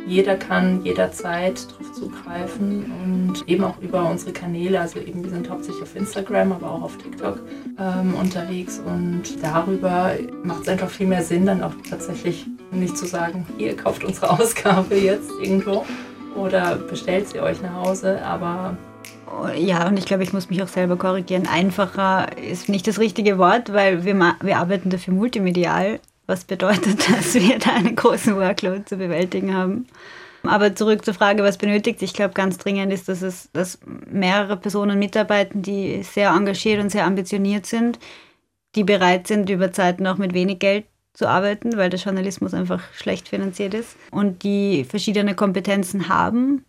jeder 0.08 0.36
kann 0.36 0.84
jederzeit 0.84 1.68
darauf 1.72 1.94
zugreifen 1.94 2.92
und 3.04 3.48
eben 3.48 3.64
auch 3.64 3.80
über 3.80 4.10
unsere 4.10 4.32
Kanäle, 4.34 4.80
also 4.80 5.00
eben 5.00 5.24
wir 5.24 5.32
sind 5.32 5.50
hauptsächlich 5.50 5.84
auf 5.84 5.96
Instagram, 5.96 6.52
aber 6.52 6.72
auch 6.72 6.84
auf 6.84 6.98
TikTok 6.98 7.40
ähm, 7.80 8.14
unterwegs 8.16 8.80
und 8.86 9.24
darüber 9.42 10.12
macht 10.44 10.64
es 10.64 10.70
einfach 10.70 10.90
viel 10.90 11.08
mehr 11.08 11.24
Sinn, 11.24 11.46
dann 11.46 11.64
auch 11.64 11.74
tatsächlich 11.90 12.46
nicht 12.72 12.98
zu 12.98 13.06
sagen, 13.06 13.46
ihr 13.58 13.76
kauft 13.76 14.04
unsere 14.04 14.30
Ausgabe 14.40 14.96
jetzt 14.96 15.32
irgendwo 15.42 15.86
oder 16.36 16.76
bestellt 16.76 17.30
sie 17.30 17.40
euch 17.40 17.62
nach 17.62 17.74
Hause, 17.74 18.24
aber 18.24 18.78
ja, 19.58 19.88
und 19.88 19.98
ich 19.98 20.06
glaube, 20.06 20.24
ich 20.24 20.34
muss 20.34 20.50
mich 20.50 20.62
auch 20.64 20.68
selber 20.68 20.98
korrigieren. 20.98 21.48
Einfacher 21.48 22.38
ist 22.38 22.70
nicht 22.70 22.88
das 22.88 23.00
richtige 23.00 23.38
Wort, 23.38 23.74
weil 23.74 24.06
wir, 24.06 24.16
wir 24.42 24.58
arbeiten 24.58 24.90
dafür 24.90 25.14
multimedial 25.14 26.00
was 26.28 26.44
bedeutet, 26.44 27.10
dass 27.18 27.34
wir 27.36 27.60
da 27.60 27.74
einen 27.74 27.96
großen 27.96 28.36
Workload 28.36 28.86
zu 28.86 28.98
bewältigen 28.98 29.54
haben. 29.54 29.88
Aber 30.44 30.76
zurück 30.76 31.04
zur 31.04 31.14
Frage, 31.14 31.44
was 31.44 31.58
benötigt. 31.58 32.02
Ich 32.02 32.14
glaube, 32.14 32.34
ganz 32.34 32.58
dringend 32.58 32.94
ist, 32.94 33.10
dass 33.10 33.22
es 33.22 33.50
dass 33.54 33.80
mehrere 34.10 34.58
Personen 34.58 35.00
mitarbeiten, 35.00 35.62
die 35.62 36.04
sehr 36.04 36.30
engagiert 36.30 36.82
und 36.82 36.92
sehr 36.92 37.06
ambitioniert 37.06 37.66
sind, 37.66 38.00
die 38.76 38.84
bereit 38.84 39.28
sind, 39.28 39.50
über 39.50 39.72
Zeiten 39.72 40.06
auch 40.06 40.18
mit 40.18 40.34
wenig 40.34 40.60
Geld 40.60 40.86
zu 41.14 41.28
arbeiten, 41.28 41.78
weil 41.78 41.90
der 41.90 42.00
Journalismus 42.00 42.54
einfach 42.54 42.82
schlecht 42.94 43.30
finanziert 43.30 43.74
ist 43.74 43.96
und 44.12 44.44
die 44.44 44.84
verschiedene 44.84 45.34
Kompetenzen 45.34 46.10
haben 46.10 46.66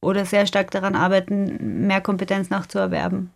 oder 0.00 0.24
sehr 0.24 0.46
stark 0.46 0.70
daran 0.70 0.94
arbeiten, 0.94 1.86
mehr 1.86 2.00
Kompetenzen 2.00 2.54
auch 2.54 2.66
zu 2.66 2.78
erwerben. 2.78 3.30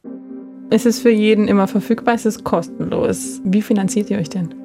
Ist 0.71 0.87
es 0.87 1.01
für 1.01 1.11
jeden 1.11 1.49
immer 1.49 1.67
verfügbar? 1.67 2.15
Ist 2.15 2.27
es 2.27 2.45
kostenlos? 2.45 3.41
Wie 3.45 3.61
finanziert 3.61 4.09
ihr 4.09 4.19
euch 4.19 4.31
denn? 4.31 4.60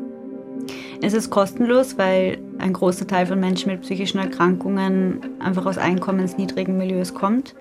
Es 1.01 1.13
ist 1.13 1.29
kostenlos, 1.29 1.97
weil 1.97 2.39
ein 2.57 2.73
großer 2.73 3.07
Teil 3.07 3.25
von 3.27 3.39
Menschen 3.39 3.71
mit 3.71 3.81
psychischen 3.81 4.19
Erkrankungen 4.19 5.39
einfach 5.39 5.65
aus 5.65 5.77
einkommensniedrigen 5.77 6.77
Milieus 6.77 7.13
kommt. 7.13 7.55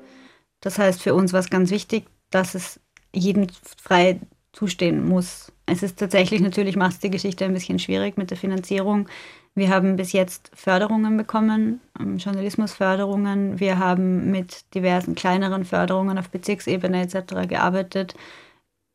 Das 0.60 0.78
heißt, 0.78 1.02
für 1.02 1.14
uns 1.14 1.32
war 1.32 1.40
es 1.40 1.50
ganz 1.50 1.70
wichtig, 1.70 2.06
dass 2.30 2.54
es 2.54 2.80
jedem 3.12 3.46
frei 3.82 4.20
zustehen 4.52 5.06
muss. 5.06 5.52
Es 5.66 5.82
ist 5.82 5.98
tatsächlich, 5.98 6.40
natürlich 6.40 6.76
macht 6.76 6.92
es 6.92 6.98
die 7.00 7.10
Geschichte 7.10 7.44
ein 7.44 7.54
bisschen 7.54 7.78
schwierig 7.78 8.16
mit 8.16 8.30
der 8.30 8.38
Finanzierung. 8.38 9.08
Wir 9.54 9.68
haben 9.68 9.96
bis 9.96 10.12
jetzt 10.12 10.50
Förderungen 10.54 11.16
bekommen, 11.16 11.80
ähm, 12.00 12.18
Journalismusförderungen. 12.18 13.60
Wir 13.60 13.78
haben 13.78 14.30
mit 14.30 14.74
diversen 14.74 15.14
kleineren 15.14 15.64
Förderungen 15.64 16.18
auf 16.18 16.28
Bezirksebene 16.30 17.02
etc. 17.02 17.46
gearbeitet. 17.48 18.14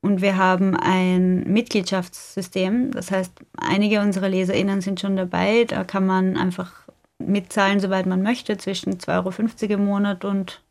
Und 0.02 0.22
wir 0.22 0.38
haben 0.38 0.76
ein 0.78 1.44
Mitgliedschaftssystem. 1.44 2.92
Das 2.92 3.12
heißt, 3.12 3.34
einige 3.58 4.00
unserer 4.00 4.30
LeserInnen 4.30 4.82
sind 4.82 5.00
schon 5.00 5.18
dabei. 5.18 5.66
Da 5.66 5.84
kann 5.84 6.06
man 6.06 6.38
einfach 6.38 6.72
mitzahlen, 7.18 7.80
soweit 7.80 8.06
man 8.06 8.22
möchte, 8.22 8.58
zwischen 8.58 8.94
2,50 8.94 9.64
Euro 9.64 9.74
im 9.74 9.86
Monat 9.86 10.24
und, 10.24 10.62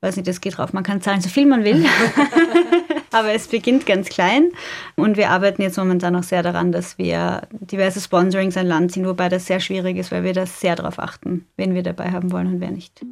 weiß 0.00 0.16
nicht, 0.16 0.28
das 0.28 0.40
geht 0.40 0.58
drauf. 0.58 0.72
Man 0.72 0.84
kann 0.84 1.00
zahlen, 1.00 1.20
so 1.20 1.28
viel 1.28 1.46
man 1.46 1.64
will. 1.64 1.84
Aber 3.12 3.32
es 3.32 3.48
beginnt 3.48 3.84
ganz 3.84 4.08
klein. 4.08 4.52
Und 4.96 5.16
wir 5.16 5.30
arbeiten 5.30 5.60
jetzt 5.60 5.76
momentan 5.76 6.14
auch 6.16 6.22
sehr 6.22 6.42
daran, 6.42 6.72
dass 6.72 6.98
wir 6.98 7.42
diverse 7.50 8.00
Sponsorings 8.00 8.56
an 8.56 8.66
Land 8.66 8.92
ziehen, 8.92 9.06
wobei 9.06 9.28
das 9.28 9.46
sehr 9.46 9.60
schwierig 9.60 9.96
ist, 9.96 10.12
weil 10.12 10.24
wir 10.24 10.32
da 10.32 10.46
sehr 10.46 10.76
darauf 10.76 10.98
achten, 10.98 11.46
wen 11.56 11.74
wir 11.74 11.82
dabei 11.82 12.10
haben 12.10 12.32
wollen 12.32 12.46
und 12.46 12.60
wer 12.60 12.70
nicht. 12.70 13.04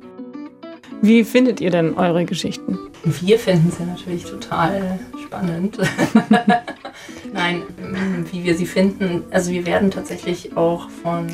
Wie 1.02 1.24
findet 1.24 1.60
ihr 1.60 1.70
denn 1.70 1.94
eure 1.94 2.24
Geschichten? 2.24 2.78
Wir 3.04 3.38
finden 3.38 3.70
sie 3.70 3.84
natürlich 3.84 4.24
total 4.24 4.98
spannend. 5.24 5.78
Nein, 7.32 7.62
wie 8.32 8.44
wir 8.44 8.56
sie 8.56 8.66
finden, 8.66 9.22
also 9.30 9.52
wir 9.52 9.64
werden 9.64 9.90
tatsächlich 9.90 10.56
auch 10.56 10.90
von 10.90 11.28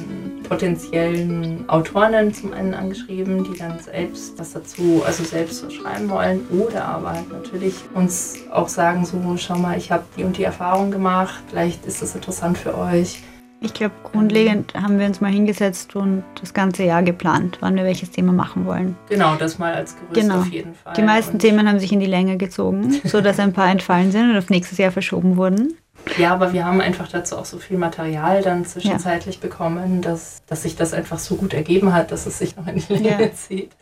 potenziellen 0.48 1.68
Autorinnen 1.68 2.34
zum 2.34 2.52
einen 2.52 2.74
angeschrieben, 2.74 3.44
die 3.44 3.58
dann 3.58 3.78
selbst 3.78 4.38
was 4.38 4.52
dazu, 4.52 5.02
also 5.04 5.24
selbst 5.24 5.60
so 5.60 5.70
schreiben 5.70 6.08
wollen 6.10 6.46
oder 6.50 6.84
aber 6.84 7.12
halt 7.12 7.32
natürlich 7.32 7.74
uns 7.94 8.34
auch 8.52 8.68
sagen, 8.68 9.06
so 9.06 9.36
schau 9.38 9.56
mal, 9.56 9.78
ich 9.78 9.90
habe 9.90 10.04
die 10.16 10.24
und 10.24 10.36
die 10.36 10.44
Erfahrung 10.44 10.90
gemacht, 10.90 11.42
vielleicht 11.48 11.86
ist 11.86 12.02
das 12.02 12.14
interessant 12.14 12.58
für 12.58 12.76
euch. 12.76 13.22
Ich 13.60 13.72
glaube, 13.72 13.94
grundlegend 14.02 14.74
haben 14.74 14.98
wir 14.98 15.06
uns 15.06 15.20
mal 15.20 15.30
hingesetzt 15.32 15.96
und 15.96 16.24
das 16.40 16.52
ganze 16.52 16.84
Jahr 16.84 17.02
geplant, 17.02 17.58
wann 17.60 17.74
wir 17.74 17.84
welches 17.84 18.10
Thema 18.10 18.32
machen 18.32 18.66
wollen. 18.66 18.96
Genau, 19.08 19.34
das 19.36 19.58
mal 19.58 19.72
als 19.72 19.96
Gerüst 19.96 20.20
genau. 20.20 20.40
auf 20.40 20.48
jeden 20.48 20.74
Fall. 20.74 20.92
Die 20.94 21.02
meisten 21.02 21.34
und 21.34 21.38
Themen 21.38 21.66
haben 21.66 21.78
sich 21.78 21.90
in 21.90 22.00
die 22.00 22.06
Länge 22.06 22.36
gezogen, 22.36 23.00
sodass 23.04 23.38
ein 23.40 23.52
paar 23.52 23.70
entfallen 23.70 24.12
sind 24.12 24.30
und 24.30 24.36
auf 24.36 24.50
nächstes 24.50 24.78
Jahr 24.78 24.90
verschoben 24.90 25.36
wurden. 25.36 25.76
Ja, 26.18 26.34
aber 26.34 26.52
wir 26.52 26.64
haben 26.64 26.80
einfach 26.80 27.08
dazu 27.08 27.36
auch 27.36 27.46
so 27.46 27.58
viel 27.58 27.78
Material 27.78 28.42
dann 28.42 28.64
zwischenzeitlich 28.64 29.36
ja. 29.36 29.40
bekommen, 29.40 30.02
dass, 30.02 30.42
dass 30.46 30.62
sich 30.62 30.76
das 30.76 30.92
einfach 30.92 31.18
so 31.18 31.36
gut 31.36 31.54
ergeben 31.54 31.92
hat, 31.92 32.12
dass 32.12 32.26
es 32.26 32.38
sich 32.38 32.56
noch 32.56 32.66
in 32.66 32.76
die 32.76 32.92
Länge 32.92 33.22
ja. 33.22 33.32
zieht. 33.32 33.72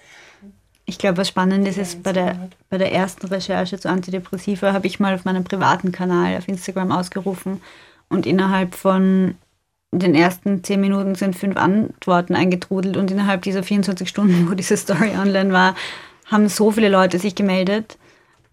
Ich 0.86 0.98
glaube, 0.98 1.18
was 1.18 1.28
spannend 1.28 1.66
ist, 1.66 1.78
ist 1.78 2.02
bei 2.02 2.12
der, 2.12 2.48
bei 2.70 2.78
der 2.78 2.92
ersten 2.92 3.26
Recherche 3.26 3.78
zu 3.78 3.88
Antidepressiva 3.88 4.72
habe 4.72 4.86
ich 4.86 5.00
mal 5.00 5.14
auf 5.14 5.24
meinem 5.24 5.44
privaten 5.44 5.92
Kanal 5.92 6.36
auf 6.36 6.46
Instagram 6.46 6.92
ausgerufen 6.92 7.60
und 8.08 8.26
innerhalb 8.26 8.74
von 8.74 9.34
den 9.98 10.14
ersten 10.14 10.62
zehn 10.64 10.80
Minuten 10.80 11.14
sind 11.14 11.36
fünf 11.36 11.56
Antworten 11.56 12.34
eingetrudelt 12.34 12.96
und 12.96 13.10
innerhalb 13.10 13.42
dieser 13.42 13.62
24 13.62 14.08
Stunden, 14.08 14.48
wo 14.50 14.54
diese 14.54 14.76
Story 14.76 15.12
online 15.20 15.52
war, 15.52 15.74
haben 16.26 16.48
so 16.48 16.70
viele 16.70 16.88
Leute 16.88 17.18
sich 17.18 17.34
gemeldet. 17.34 17.98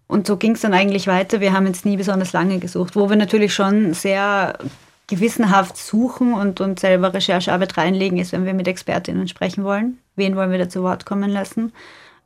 Und 0.06 0.26
so 0.26 0.36
ging 0.36 0.52
es 0.52 0.60
dann 0.60 0.74
eigentlich 0.74 1.06
weiter. 1.06 1.40
Wir 1.40 1.52
haben 1.52 1.66
jetzt 1.66 1.86
nie 1.86 1.96
besonders 1.96 2.32
lange 2.32 2.58
gesucht, 2.58 2.96
wo 2.96 3.08
wir 3.08 3.16
natürlich 3.16 3.54
schon 3.54 3.94
sehr 3.94 4.58
gewissenhaft 5.06 5.76
suchen 5.76 6.34
und, 6.34 6.60
und 6.60 6.80
selber 6.80 7.12
Recherchearbeit 7.12 7.76
reinlegen, 7.76 8.18
ist, 8.18 8.32
wenn 8.32 8.44
wir 8.44 8.54
mit 8.54 8.68
Expertinnen 8.68 9.28
sprechen 9.28 9.64
wollen. 9.64 9.98
Wen 10.16 10.36
wollen 10.36 10.50
wir 10.50 10.58
da 10.58 10.68
zu 10.68 10.82
Wort 10.82 11.06
kommen 11.06 11.30
lassen? 11.30 11.72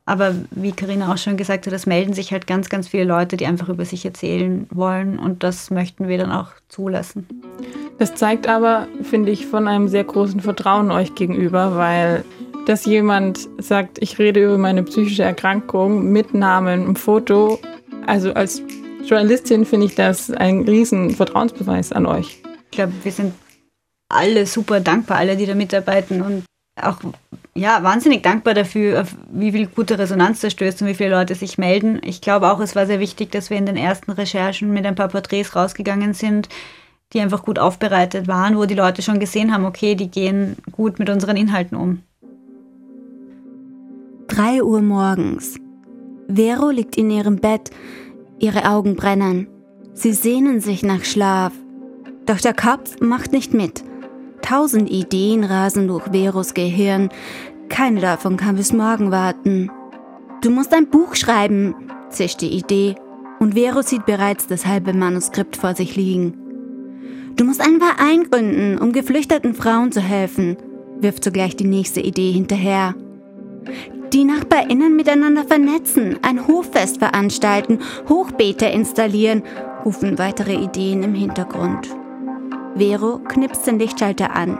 Aber 0.07 0.33
wie 0.51 0.71
Karina 0.71 1.11
auch 1.11 1.17
schon 1.17 1.35
gesagt 1.35 1.67
hat, 1.67 1.73
es 1.73 1.85
melden 1.85 2.13
sich 2.13 2.31
halt 2.31 2.47
ganz, 2.47 2.69
ganz 2.69 2.87
viele 2.87 3.03
Leute, 3.03 3.35
die 3.35 3.45
einfach 3.45 3.67
über 3.67 3.83
sich 3.83 4.05
erzählen 4.05 4.65
wollen 4.71 5.19
und 5.19 5.43
das 5.43 5.69
möchten 5.69 6.07
wir 6.07 6.17
dann 6.17 6.31
auch 6.31 6.51
zulassen. 6.69 7.27
Das 7.99 8.15
zeigt 8.15 8.47
aber, 8.47 8.87
finde 9.03 9.31
ich, 9.31 9.45
von 9.45 9.67
einem 9.67 9.89
sehr 9.89 10.05
großen 10.05 10.39
Vertrauen 10.39 10.91
euch 10.91 11.13
gegenüber, 11.13 11.75
weil 11.75 12.23
dass 12.65 12.85
jemand 12.85 13.47
sagt, 13.59 13.97
ich 14.01 14.17
rede 14.19 14.43
über 14.43 14.57
meine 14.57 14.83
psychische 14.83 15.23
Erkrankung 15.23 16.11
mit 16.11 16.33
Namen, 16.33 16.83
einem 16.83 16.95
Foto, 16.95 17.59
also 18.05 18.33
als 18.33 18.61
Journalistin 19.03 19.65
finde 19.65 19.87
ich 19.87 19.95
das 19.95 20.31
ein 20.31 20.61
riesen 20.61 21.11
Vertrauensbeweis 21.11 21.91
an 21.91 22.05
euch. 22.05 22.41
Ich 22.65 22.71
glaube, 22.71 22.93
wir 23.03 23.11
sind 23.11 23.33
alle 24.09 24.45
super 24.45 24.79
dankbar, 24.79 25.17
alle, 25.17 25.37
die 25.37 25.45
da 25.45 25.55
mitarbeiten 25.55 26.21
und 26.21 26.43
auch 26.81 26.99
ja, 27.57 27.81
wahnsinnig 27.81 28.21
dankbar 28.21 28.53
dafür, 28.53 29.05
wie 29.31 29.51
viel 29.51 29.67
gute 29.67 29.97
Resonanz 29.97 30.41
das 30.41 30.53
stößt 30.53 30.81
und 30.81 30.87
wie 30.87 30.93
viele 30.93 31.09
Leute 31.09 31.33
sich 31.33 31.57
melden. 31.57 31.99
Ich 32.03 32.21
glaube 32.21 32.51
auch, 32.51 32.59
es 32.59 32.75
war 32.75 32.85
sehr 32.85 32.99
wichtig, 32.99 33.31
dass 33.31 33.49
wir 33.49 33.57
in 33.57 33.65
den 33.65 33.77
ersten 33.77 34.11
Recherchen 34.11 34.71
mit 34.71 34.85
ein 34.85 34.95
paar 34.95 35.07
Porträts 35.07 35.55
rausgegangen 35.55 36.13
sind, 36.13 36.49
die 37.13 37.19
einfach 37.19 37.43
gut 37.43 37.57
aufbereitet 37.57 38.27
waren, 38.27 38.57
wo 38.57 38.65
die 38.65 38.75
Leute 38.75 39.01
schon 39.01 39.19
gesehen 39.19 39.53
haben, 39.53 39.65
okay, 39.65 39.95
die 39.95 40.11
gehen 40.11 40.57
gut 40.71 40.99
mit 40.99 41.09
unseren 41.09 41.35
Inhalten 41.35 41.75
um. 41.77 42.03
Drei 44.27 44.61
Uhr 44.61 44.81
morgens. 44.81 45.55
Vero 46.27 46.69
liegt 46.69 46.95
in 46.95 47.09
ihrem 47.09 47.37
Bett, 47.37 47.71
ihre 48.37 48.69
Augen 48.69 48.95
brennen. 48.95 49.47
Sie 49.93 50.13
sehnen 50.13 50.59
sich 50.59 50.83
nach 50.83 51.03
Schlaf. 51.03 51.53
Doch 52.27 52.39
der 52.39 52.53
Kopf 52.53 52.99
macht 52.99 53.31
nicht 53.31 53.53
mit. 53.53 53.83
Tausend 54.41 54.89
Ideen 54.89 55.43
rasen 55.43 55.87
durch 55.87 56.05
Veros 56.11 56.53
Gehirn. 56.53 57.09
Keine 57.69 57.99
davon 57.99 58.37
kann 58.37 58.55
bis 58.55 58.71
morgen 58.71 59.11
warten. 59.11 59.69
Du 60.41 60.49
musst 60.49 60.73
ein 60.73 60.89
Buch 60.89 61.15
schreiben, 61.15 61.75
zischt 62.09 62.41
die 62.41 62.55
Idee, 62.55 62.95
und 63.39 63.55
Vero 63.55 63.81
sieht 63.81 64.05
bereits 64.05 64.47
das 64.47 64.65
halbe 64.65 64.93
Manuskript 64.93 65.57
vor 65.57 65.75
sich 65.75 65.95
liegen. 65.95 66.33
Du 67.35 67.43
musst 67.43 67.61
einen 67.61 67.79
Verein 67.79 68.29
gründen, 68.29 68.77
um 68.77 68.91
geflüchteten 68.93 69.53
Frauen 69.53 69.91
zu 69.91 70.01
helfen, 70.01 70.57
wirft 70.99 71.23
sogleich 71.23 71.55
die 71.55 71.67
nächste 71.67 72.01
Idee 72.01 72.31
hinterher. 72.31 72.95
Die 74.13 74.23
NachbarInnen 74.23 74.95
miteinander 74.95 75.43
vernetzen, 75.43 76.17
ein 76.21 76.47
Hoffest 76.47 76.97
veranstalten, 76.97 77.79
Hochbeete 78.07 78.65
installieren, 78.67 79.43
rufen 79.85 80.17
weitere 80.17 80.55
Ideen 80.55 81.03
im 81.03 81.13
Hintergrund. 81.13 81.89
Vero 82.77 83.19
knipst 83.27 83.65
den 83.65 83.79
Lichtschalter 83.79 84.35
an, 84.35 84.57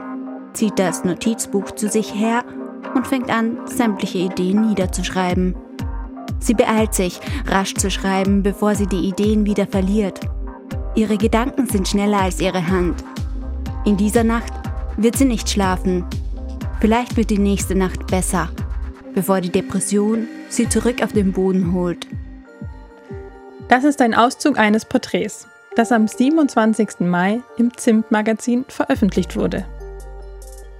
zieht 0.52 0.78
das 0.78 1.04
Notizbuch 1.04 1.70
zu 1.72 1.88
sich 1.88 2.12
her 2.12 2.44
und 2.94 3.06
fängt 3.06 3.30
an, 3.30 3.58
sämtliche 3.66 4.18
Ideen 4.18 4.68
niederzuschreiben. 4.68 5.54
Sie 6.40 6.54
beeilt 6.54 6.94
sich, 6.94 7.20
rasch 7.46 7.74
zu 7.74 7.90
schreiben, 7.90 8.42
bevor 8.42 8.74
sie 8.74 8.86
die 8.86 9.08
Ideen 9.08 9.46
wieder 9.46 9.66
verliert. 9.66 10.20
Ihre 10.94 11.16
Gedanken 11.16 11.68
sind 11.68 11.86
schneller 11.86 12.20
als 12.20 12.40
ihre 12.40 12.66
Hand. 12.66 13.04
In 13.84 13.96
dieser 13.96 14.24
Nacht 14.24 14.52
wird 14.96 15.16
sie 15.16 15.24
nicht 15.24 15.48
schlafen. 15.48 16.04
Vielleicht 16.80 17.16
wird 17.16 17.30
die 17.30 17.38
nächste 17.38 17.76
Nacht 17.76 18.08
besser, 18.08 18.48
bevor 19.14 19.40
die 19.40 19.52
Depression 19.52 20.26
sie 20.48 20.68
zurück 20.68 21.02
auf 21.02 21.12
den 21.12 21.32
Boden 21.32 21.72
holt. 21.72 22.06
Das 23.68 23.84
ist 23.84 24.00
ein 24.00 24.14
Auszug 24.14 24.58
eines 24.58 24.84
Porträts 24.84 25.46
das 25.78 25.92
am 25.92 26.08
27. 26.08 27.00
Mai 27.00 27.40
im 27.56 27.76
Zimt-Magazin 27.76 28.64
veröffentlicht 28.66 29.36
wurde. 29.36 29.64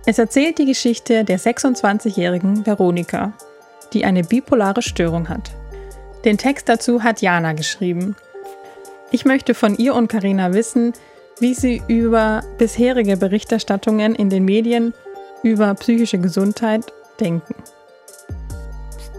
Es 0.07 0.19
erzählt 0.19 0.59
die 0.59 0.65
Geschichte 0.65 1.23
der 1.23 1.39
26-jährigen 1.39 2.67
Veronika, 2.67 3.33
die 3.93 4.05
eine 4.05 4.25
bipolare 4.25 4.83
Störung 4.83 5.29
hat. 5.29 5.53
Den 6.25 6.37
Text 6.37 6.69
dazu 6.69 7.05
hat 7.05 7.23
Jana 7.23 7.53
geschrieben. 7.53 8.17
Ich 9.13 9.25
möchte 9.25 9.55
von 9.55 9.77
ihr 9.77 9.95
und 9.95 10.09
Karina 10.09 10.53
wissen, 10.53 10.93
wie 11.39 11.55
sie 11.55 11.81
über 11.87 12.43
bisherige 12.59 13.17
Berichterstattungen 13.17 14.17
in 14.17 14.31
den 14.31 14.45
Medien 14.45 14.95
über 15.45 15.73
psychische 15.75 16.19
Gesundheit 16.19 16.93
denken. 17.21 17.55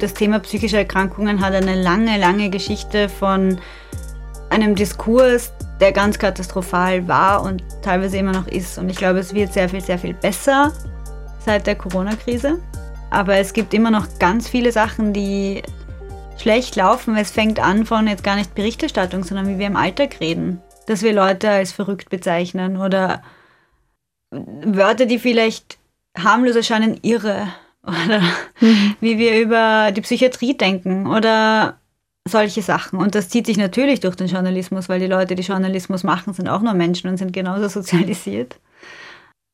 Das 0.02 0.14
Thema 0.14 0.40
psychische 0.40 0.78
Erkrankungen 0.78 1.40
hat 1.40 1.54
eine 1.54 1.82
lange, 1.82 2.18
lange 2.18 2.50
Geschichte 2.50 3.08
von 3.08 3.62
einem 4.50 4.76
Diskurs, 4.76 5.54
der 5.80 5.92
ganz 5.92 6.20
katastrophal 6.20 7.08
war 7.08 7.44
und 7.44 7.64
teilweise 7.82 8.18
immer 8.18 8.34
noch 8.34 8.48
ist. 8.48 8.78
Und 8.78 8.90
ich 8.90 8.98
glaube, 8.98 9.20
es 9.20 9.34
wird 9.34 9.54
sehr 9.54 9.70
viel, 9.70 9.82
sehr 9.82 10.00
viel 10.00 10.14
besser 10.14 10.74
seit 11.46 11.68
der 11.68 11.76
Corona-Krise. 11.76 12.60
Aber 13.10 13.38
es 13.38 13.54
gibt 13.54 13.74
immer 13.74 13.92
noch 13.92 14.08
ganz 14.20 14.48
viele 14.48 14.72
Sachen, 14.72 15.14
die 15.14 15.64
schlecht 16.38 16.76
laufen. 16.76 17.16
Es 17.18 17.32
fängt 17.32 17.60
an 17.60 17.86
von 17.86 18.08
jetzt 18.08 18.24
gar 18.24 18.36
nicht 18.36 18.56
Berichterstattung, 18.56 19.24
sondern 19.24 19.48
wie 19.48 19.58
wir 19.58 19.68
im 19.68 19.76
Alltag 19.76 20.20
reden. 20.20 20.62
Dass 20.88 21.02
wir 21.02 21.14
Leute 21.14 21.50
als 21.50 21.72
verrückt 21.72 22.10
bezeichnen 22.10 22.78
oder 22.78 23.22
Wörter, 24.32 25.06
die 25.06 25.20
vielleicht 25.20 25.78
harmlos 26.18 26.56
erscheinen, 26.56 27.00
irre. 27.02 27.48
Oder 27.84 28.20
mhm. 28.60 28.96
wie 29.00 29.18
wir 29.18 29.40
über 29.40 29.92
die 29.94 30.02
Psychiatrie 30.02 30.56
denken 30.56 31.08
oder 31.08 31.80
solche 32.32 32.62
Sachen. 32.62 33.00
Und 33.00 33.16
das 33.16 33.30
zieht 33.30 33.46
sich 33.46 33.58
natürlich 33.58 34.00
durch 34.00 34.16
den 34.16 34.28
Journalismus, 34.28 34.90
weil 34.90 35.00
die 35.00 35.08
Leute, 35.08 35.36
die 35.36 35.44
Journalismus 35.44 36.04
machen, 36.04 36.34
sind 36.34 36.48
auch 36.48 36.62
nur 36.62 36.74
Menschen 36.74 37.10
und 37.10 37.18
sind 37.18 37.34
genauso 37.34 37.68
sozialisiert. 37.82 38.60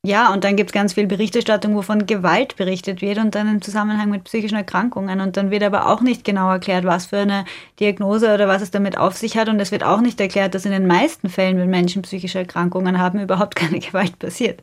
Ja, 0.05 0.31
und 0.31 0.43
dann 0.43 0.55
gibt 0.55 0.69
es 0.69 0.73
ganz 0.73 0.93
viel 0.93 1.07
Berichterstattung, 1.07 1.75
wo 1.75 1.81
von 1.81 2.05
Gewalt 2.05 2.57
berichtet 2.57 3.01
wird 3.01 3.17
und 3.17 3.33
dann 3.33 3.49
im 3.49 3.63
Zusammenhang 3.63 4.11
mit 4.11 4.23
psychischen 4.25 4.55
Erkrankungen. 4.55 5.19
Und 5.19 5.35
dann 5.35 5.49
wird 5.49 5.63
aber 5.63 5.87
auch 5.87 6.01
nicht 6.01 6.23
genau 6.23 6.51
erklärt, 6.51 6.85
was 6.85 7.07
für 7.07 7.17
eine 7.17 7.43
Diagnose 7.79 8.31
oder 8.31 8.47
was 8.47 8.61
es 8.61 8.69
damit 8.69 8.99
auf 8.99 9.17
sich 9.17 9.35
hat. 9.35 9.49
Und 9.49 9.59
es 9.59 9.71
wird 9.71 9.83
auch 9.83 10.01
nicht 10.01 10.21
erklärt, 10.21 10.53
dass 10.53 10.65
in 10.65 10.71
den 10.71 10.85
meisten 10.85 11.27
Fällen, 11.27 11.57
wenn 11.57 11.71
Menschen 11.71 12.03
psychische 12.03 12.37
Erkrankungen 12.37 12.99
haben, 12.99 13.19
überhaupt 13.19 13.55
keine 13.55 13.79
Gewalt 13.79 14.19
passiert. 14.19 14.61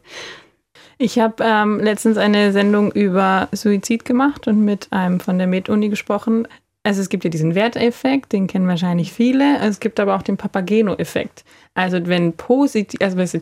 Ich 0.96 1.18
habe 1.18 1.42
ähm, 1.42 1.80
letztens 1.80 2.18
eine 2.18 2.52
Sendung 2.52 2.92
über 2.92 3.48
Suizid 3.50 4.04
gemacht 4.04 4.46
und 4.46 4.64
mit 4.64 4.92
einem 4.92 5.18
von 5.18 5.38
der 5.38 5.48
Med-Uni 5.48 5.88
gesprochen. 5.88 6.46
Also 6.84 7.00
es 7.00 7.08
gibt 7.08 7.24
ja 7.24 7.30
diesen 7.30 7.54
Werteffekt, 7.54 8.32
den 8.32 8.46
kennen 8.46 8.66
wahrscheinlich 8.66 9.12
viele. 9.12 9.58
Es 9.58 9.78
gibt 9.78 10.00
aber 10.00 10.16
auch 10.16 10.22
den 10.22 10.36
Papageno-Effekt. 10.36 11.44
Also 11.74 11.98
wenn 12.06 12.32
positiv, 12.32 13.00
also 13.00 13.38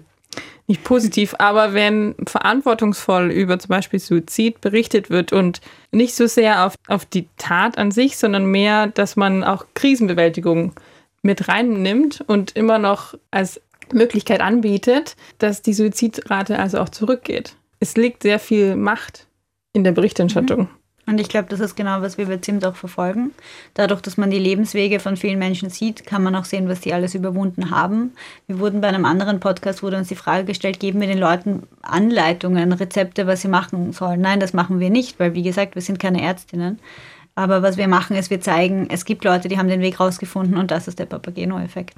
nicht 0.67 0.85
positiv, 0.85 1.35
aber 1.39 1.73
wenn 1.73 2.15
verantwortungsvoll 2.27 3.31
über 3.31 3.59
zum 3.59 3.71
Beispiel 3.71 3.99
Suizid 3.99 4.61
berichtet 4.61 5.11
wird 5.11 5.33
und 5.33 5.61
nicht 5.91 6.15
so 6.15 6.27
sehr 6.27 6.67
auf, 6.67 6.75
auf 6.87 7.07
die 7.07 7.29
Tat 7.39 7.79
an 7.79 7.91
sich, 7.91 8.19
sondern 8.19 8.45
mehr, 8.45 8.89
dass 8.89 9.17
man 9.17 9.43
auch 9.43 9.67
Krisenbewältigung 9.75 10.75
mit 11.23 11.49
reinnimmt 11.49 12.23
und 12.27 12.57
immer 12.57 12.79
noch 12.79 13.15
als 13.31 13.61
Möglichkeit 13.93 14.41
anbietet, 14.41 15.17
dass 15.39 15.63
die 15.63 15.73
Suizidrate 15.73 16.59
also 16.59 16.79
auch 16.79 16.89
zurückgeht. 16.89 17.57
Es 17.81 17.97
liegt 17.97 18.23
sehr 18.23 18.39
viel 18.39 18.77
Macht 18.77 19.27
in 19.73 19.85
der 19.85 19.93
Berichterstattung. 19.93 20.61
Mhm. 20.61 20.80
Und 21.11 21.21
ich 21.21 21.29
glaube, 21.29 21.49
das 21.49 21.59
ist 21.59 21.75
genau, 21.75 22.03
was 22.03 22.19
wir 22.19 22.27
bei 22.27 22.37
ZIMT 22.37 22.65
auch 22.65 22.77
verfolgen. 22.77 23.33
Dadurch, 23.75 24.01
dass 24.01 24.17
man 24.17 24.31
die 24.31 24.39
Lebenswege 24.39 25.01
von 25.01 25.17
vielen 25.17 25.41
Menschen 25.41 25.69
sieht, 25.69 26.07
kann 26.07 26.23
man 26.23 26.37
auch 26.37 26.45
sehen, 26.45 26.69
was 26.69 26.83
die 26.83 26.95
alles 26.95 27.17
überwunden 27.17 27.73
haben. 27.73 28.13
Wir 28.47 28.61
wurden 28.61 28.81
bei 28.81 28.87
einem 28.87 29.05
anderen 29.05 29.41
Podcast, 29.41 29.83
wurde 29.83 29.97
uns 29.97 30.07
die 30.07 30.15
Frage 30.15 30.45
gestellt, 30.45 30.79
geben 30.79 31.01
wir 31.01 31.09
den 31.09 31.19
Leuten 31.19 31.65
Anleitungen, 31.83 32.73
Rezepte, 32.73 33.27
was 33.27 33.41
sie 33.41 33.49
machen 33.49 33.93
sollen. 33.93 34.21
Nein, 34.21 34.39
das 34.39 34.53
machen 34.53 34.79
wir 34.79 34.89
nicht, 34.89 35.19
weil 35.19 35.35
wie 35.35 35.43
gesagt, 35.43 35.75
wir 35.75 35.83
sind 35.83 35.99
keine 35.99 36.23
Ärztinnen. 36.23 36.79
Aber 37.35 37.61
was 37.61 37.77
wir 37.77 37.89
machen, 37.89 38.15
ist, 38.15 38.31
wir 38.31 38.41
zeigen, 38.41 38.87
es 38.89 39.05
gibt 39.05 39.25
Leute, 39.25 39.49
die 39.49 39.59
haben 39.59 39.69
den 39.69 39.81
Weg 39.81 39.99
rausgefunden 39.99 40.57
und 40.57 40.71
das 40.71 40.87
ist 40.87 41.01
der 41.01 41.07
Papageno-Effekt. 41.07 41.97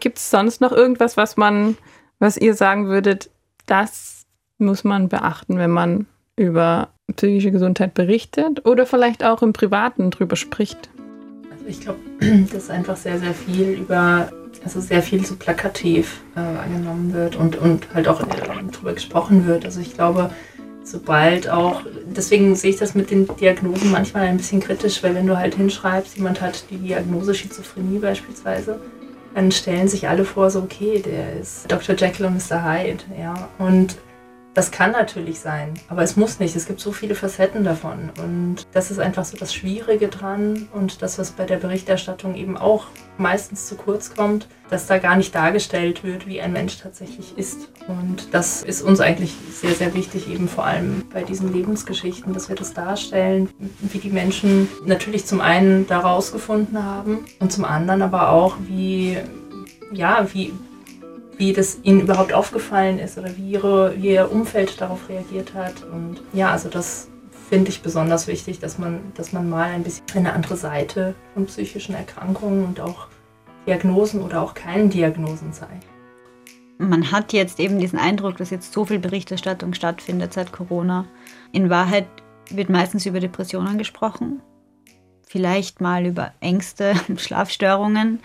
Gibt 0.00 0.16
es 0.16 0.30
sonst 0.30 0.62
noch 0.62 0.72
irgendwas, 0.72 1.18
was 1.18 1.36
man, 1.36 1.76
was 2.18 2.38
ihr 2.38 2.54
sagen 2.54 2.86
würdet, 2.86 3.28
das 3.66 4.24
muss 4.56 4.84
man 4.84 5.10
beachten, 5.10 5.58
wenn 5.58 5.70
man 5.70 6.06
über 6.36 6.88
psychische 7.16 7.50
Gesundheit 7.50 7.94
berichtet 7.94 8.66
oder 8.66 8.86
vielleicht 8.86 9.24
auch 9.24 9.42
im 9.42 9.52
Privaten 9.52 10.10
drüber 10.10 10.36
spricht? 10.36 10.90
Also 11.50 11.64
ich 11.66 11.80
glaube, 11.80 11.98
dass 12.52 12.70
einfach 12.70 12.96
sehr, 12.96 13.18
sehr 13.18 13.34
viel 13.34 13.70
über, 13.70 14.30
also 14.64 14.80
sehr 14.80 15.02
viel 15.02 15.24
so 15.24 15.36
plakativ 15.36 16.20
äh, 16.36 16.40
angenommen 16.40 17.12
wird 17.12 17.36
und, 17.36 17.56
und 17.56 17.92
halt 17.94 18.08
auch 18.08 18.20
äh, 18.20 18.70
drüber 18.70 18.92
gesprochen 18.92 19.46
wird. 19.46 19.64
Also 19.64 19.80
ich 19.80 19.94
glaube, 19.94 20.30
sobald 20.84 21.48
auch, 21.48 21.82
deswegen 22.06 22.54
sehe 22.54 22.70
ich 22.70 22.76
das 22.76 22.94
mit 22.94 23.10
den 23.10 23.28
Diagnosen 23.36 23.90
manchmal 23.90 24.26
ein 24.26 24.36
bisschen 24.36 24.60
kritisch, 24.60 25.02
weil 25.02 25.14
wenn 25.14 25.26
du 25.26 25.36
halt 25.36 25.54
hinschreibst, 25.54 26.16
jemand 26.16 26.40
hat 26.40 26.64
die 26.70 26.76
Diagnose 26.76 27.34
Schizophrenie 27.34 27.98
beispielsweise, 27.98 28.80
dann 29.34 29.52
stellen 29.52 29.88
sich 29.88 30.08
alle 30.08 30.24
vor, 30.24 30.50
so 30.50 30.60
okay, 30.60 31.02
der 31.04 31.38
ist 31.40 31.70
Dr. 31.70 31.94
Jekyll 31.94 32.26
und 32.26 32.34
Mr. 32.34 32.64
Hyde, 32.64 33.04
ja. 33.18 33.48
Und 33.58 33.96
das 34.54 34.70
kann 34.70 34.92
natürlich 34.92 35.40
sein, 35.40 35.74
aber 35.88 36.02
es 36.02 36.16
muss 36.16 36.40
nicht. 36.40 36.56
Es 36.56 36.66
gibt 36.66 36.80
so 36.80 36.90
viele 36.90 37.14
Facetten 37.14 37.64
davon. 37.64 38.10
Und 38.22 38.66
das 38.72 38.90
ist 38.90 38.98
einfach 38.98 39.24
so 39.24 39.36
das 39.36 39.54
Schwierige 39.54 40.08
dran 40.08 40.68
und 40.72 41.02
das, 41.02 41.18
was 41.18 41.30
bei 41.30 41.44
der 41.44 41.58
Berichterstattung 41.58 42.34
eben 42.34 42.56
auch 42.56 42.86
meistens 43.18 43.66
zu 43.66 43.76
kurz 43.76 44.14
kommt, 44.14 44.48
dass 44.70 44.86
da 44.86 44.98
gar 44.98 45.16
nicht 45.16 45.34
dargestellt 45.34 46.04
wird, 46.04 46.26
wie 46.26 46.40
ein 46.40 46.52
Mensch 46.52 46.78
tatsächlich 46.78 47.36
ist. 47.36 47.70
Und 47.86 48.34
das 48.34 48.62
ist 48.62 48.82
uns 48.82 49.00
eigentlich 49.00 49.34
sehr, 49.52 49.74
sehr 49.74 49.94
wichtig, 49.94 50.28
eben 50.28 50.48
vor 50.48 50.64
allem 50.64 51.04
bei 51.12 51.22
diesen 51.22 51.52
Lebensgeschichten, 51.52 52.32
dass 52.32 52.48
wir 52.48 52.56
das 52.56 52.74
darstellen, 52.74 53.48
wie 53.80 53.98
die 53.98 54.10
Menschen 54.10 54.68
natürlich 54.84 55.26
zum 55.26 55.40
einen 55.40 55.86
da 55.86 56.00
rausgefunden 56.00 56.82
haben 56.82 57.24
und 57.40 57.52
zum 57.52 57.64
anderen 57.64 58.02
aber 58.02 58.30
auch, 58.30 58.56
wie, 58.66 59.18
ja, 59.92 60.26
wie, 60.32 60.52
wie 61.38 61.52
das 61.52 61.78
ihnen 61.84 62.00
überhaupt 62.00 62.32
aufgefallen 62.32 62.98
ist 62.98 63.16
oder 63.16 63.34
wie, 63.36 63.52
ihre, 63.52 63.94
wie 63.96 64.10
ihr 64.10 64.30
Umfeld 64.30 64.80
darauf 64.80 65.08
reagiert 65.08 65.54
hat. 65.54 65.84
Und 65.84 66.20
ja, 66.32 66.50
also 66.50 66.68
das 66.68 67.08
finde 67.48 67.70
ich 67.70 67.80
besonders 67.80 68.26
wichtig, 68.26 68.58
dass 68.58 68.78
man, 68.78 69.00
dass 69.14 69.32
man 69.32 69.48
mal 69.48 69.70
ein 69.70 69.84
bisschen 69.84 70.04
eine 70.14 70.32
andere 70.32 70.56
Seite 70.56 71.14
von 71.34 71.46
psychischen 71.46 71.94
Erkrankungen 71.94 72.64
und 72.64 72.80
auch 72.80 73.06
Diagnosen 73.66 74.22
oder 74.22 74.42
auch 74.42 74.54
keinen 74.54 74.90
Diagnosen 74.90 75.52
zeigt. 75.52 75.86
Man 76.78 77.10
hat 77.10 77.32
jetzt 77.32 77.58
eben 77.58 77.78
diesen 77.78 77.98
Eindruck, 77.98 78.36
dass 78.36 78.50
jetzt 78.50 78.72
so 78.72 78.84
viel 78.84 78.98
Berichterstattung 78.98 79.74
stattfindet 79.74 80.32
seit 80.32 80.52
Corona. 80.52 81.06
In 81.52 81.70
Wahrheit 81.70 82.06
wird 82.50 82.68
meistens 82.68 83.06
über 83.06 83.20
Depressionen 83.20 83.78
gesprochen, 83.78 84.40
vielleicht 85.26 85.80
mal 85.80 86.06
über 86.06 86.32
Ängste, 86.40 86.94
Schlafstörungen 87.16 88.20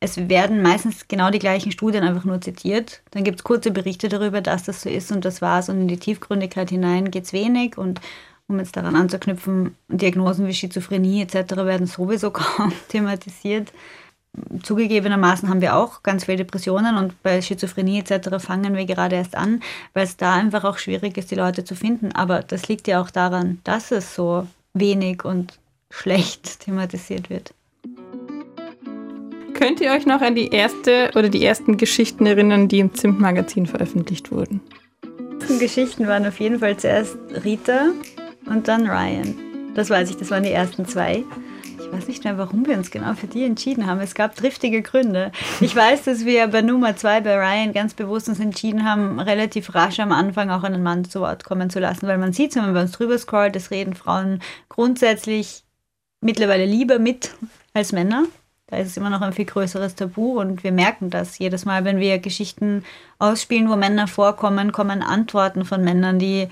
es 0.00 0.28
werden 0.28 0.62
meistens 0.62 1.08
genau 1.08 1.30
die 1.30 1.38
gleichen 1.38 1.72
Studien 1.72 2.04
einfach 2.04 2.24
nur 2.24 2.40
zitiert. 2.40 3.02
Dann 3.12 3.24
gibt 3.24 3.38
es 3.38 3.44
kurze 3.44 3.70
Berichte 3.70 4.08
darüber, 4.08 4.40
dass 4.40 4.64
das 4.64 4.82
so 4.82 4.90
ist 4.90 5.10
und 5.10 5.24
das 5.24 5.40
war's. 5.40 5.68
Und 5.68 5.80
in 5.80 5.88
die 5.88 5.96
Tiefgründigkeit 5.98 6.70
hinein 6.70 7.10
geht 7.10 7.24
es 7.24 7.32
wenig. 7.32 7.78
Und 7.78 8.00
um 8.46 8.58
jetzt 8.58 8.76
daran 8.76 8.94
anzuknüpfen, 8.94 9.74
Diagnosen 9.88 10.46
wie 10.46 10.54
Schizophrenie 10.54 11.22
etc. 11.22 11.56
werden 11.56 11.86
sowieso 11.86 12.30
kaum 12.32 12.72
thematisiert. 12.88 13.72
Zugegebenermaßen 14.62 15.48
haben 15.48 15.62
wir 15.62 15.76
auch 15.76 16.02
ganz 16.02 16.26
viele 16.26 16.36
Depressionen 16.38 16.98
und 16.98 17.22
bei 17.22 17.40
Schizophrenie 17.40 18.00
etc. 18.00 18.36
fangen 18.38 18.76
wir 18.76 18.84
gerade 18.84 19.16
erst 19.16 19.34
an, 19.34 19.62
weil 19.94 20.04
es 20.04 20.18
da 20.18 20.34
einfach 20.34 20.64
auch 20.64 20.76
schwierig 20.76 21.16
ist, 21.16 21.30
die 21.30 21.36
Leute 21.36 21.64
zu 21.64 21.74
finden. 21.74 22.12
Aber 22.12 22.42
das 22.42 22.68
liegt 22.68 22.86
ja 22.86 23.00
auch 23.00 23.10
daran, 23.10 23.60
dass 23.64 23.92
es 23.92 24.14
so 24.14 24.46
wenig 24.74 25.24
und 25.24 25.58
schlecht 25.90 26.60
thematisiert 26.66 27.30
wird. 27.30 27.54
Könnt 29.56 29.80
ihr 29.80 29.90
euch 29.92 30.04
noch 30.04 30.20
an 30.20 30.34
die 30.34 30.48
erste 30.48 31.10
oder 31.14 31.30
die 31.30 31.42
ersten 31.42 31.78
Geschichten 31.78 32.26
erinnern, 32.26 32.68
die 32.68 32.78
im 32.78 32.94
Zimt-Magazin 32.94 33.64
veröffentlicht 33.64 34.30
wurden? 34.30 34.60
Die 35.48 35.58
Geschichten 35.58 36.06
waren 36.06 36.26
auf 36.26 36.38
jeden 36.40 36.58
Fall 36.58 36.76
zuerst 36.76 37.16
Rita 37.42 37.92
und 38.44 38.68
dann 38.68 38.86
Ryan. 38.86 39.34
Das 39.74 39.88
weiß 39.88 40.10
ich, 40.10 40.18
das 40.18 40.30
waren 40.30 40.42
die 40.42 40.50
ersten 40.50 40.84
zwei. 40.84 41.24
Ich 41.80 41.90
weiß 41.90 42.06
nicht 42.06 42.24
mehr, 42.24 42.36
warum 42.36 42.66
wir 42.66 42.76
uns 42.76 42.90
genau 42.90 43.14
für 43.14 43.28
die 43.28 43.44
entschieden 43.44 43.86
haben. 43.86 44.00
Es 44.00 44.14
gab 44.14 44.36
triftige 44.36 44.82
Gründe. 44.82 45.32
Ich 45.62 45.74
weiß, 45.74 46.02
dass 46.02 46.26
wir 46.26 46.48
bei 46.48 46.60
Nummer 46.60 46.94
zwei 46.94 47.22
bei 47.22 47.36
Ryan 47.38 47.72
ganz 47.72 47.94
bewusst 47.94 48.28
uns 48.28 48.40
entschieden 48.40 48.84
haben, 48.84 49.18
relativ 49.20 49.74
rasch 49.74 50.00
am 50.00 50.12
Anfang 50.12 50.50
auch 50.50 50.64
einen 50.64 50.82
Mann 50.82 51.06
zu 51.06 51.20
Wort 51.20 51.44
kommen 51.44 51.70
zu 51.70 51.80
lassen, 51.80 52.06
weil 52.06 52.18
man 52.18 52.34
sieht, 52.34 52.54
wenn 52.56 52.72
man 52.72 52.76
uns 52.76 52.92
drüber 52.92 53.16
scrollt, 53.16 53.56
es 53.56 53.70
reden 53.70 53.94
Frauen 53.94 54.40
grundsätzlich 54.68 55.62
mittlerweile 56.20 56.66
lieber 56.66 56.98
mit 56.98 57.30
als 57.72 57.92
Männer. 57.92 58.24
Da 58.68 58.78
ist 58.78 58.88
es 58.88 58.96
immer 58.96 59.10
noch 59.10 59.20
ein 59.20 59.32
viel 59.32 59.44
größeres 59.44 59.94
Tabu 59.94 60.40
und 60.40 60.64
wir 60.64 60.72
merken 60.72 61.08
das 61.08 61.38
jedes 61.38 61.64
Mal, 61.64 61.84
wenn 61.84 62.00
wir 62.00 62.18
Geschichten 62.18 62.84
ausspielen, 63.20 63.70
wo 63.70 63.76
Männer 63.76 64.08
vorkommen, 64.08 64.72
kommen 64.72 65.02
Antworten 65.02 65.64
von 65.64 65.84
Männern, 65.84 66.18
die 66.18 66.48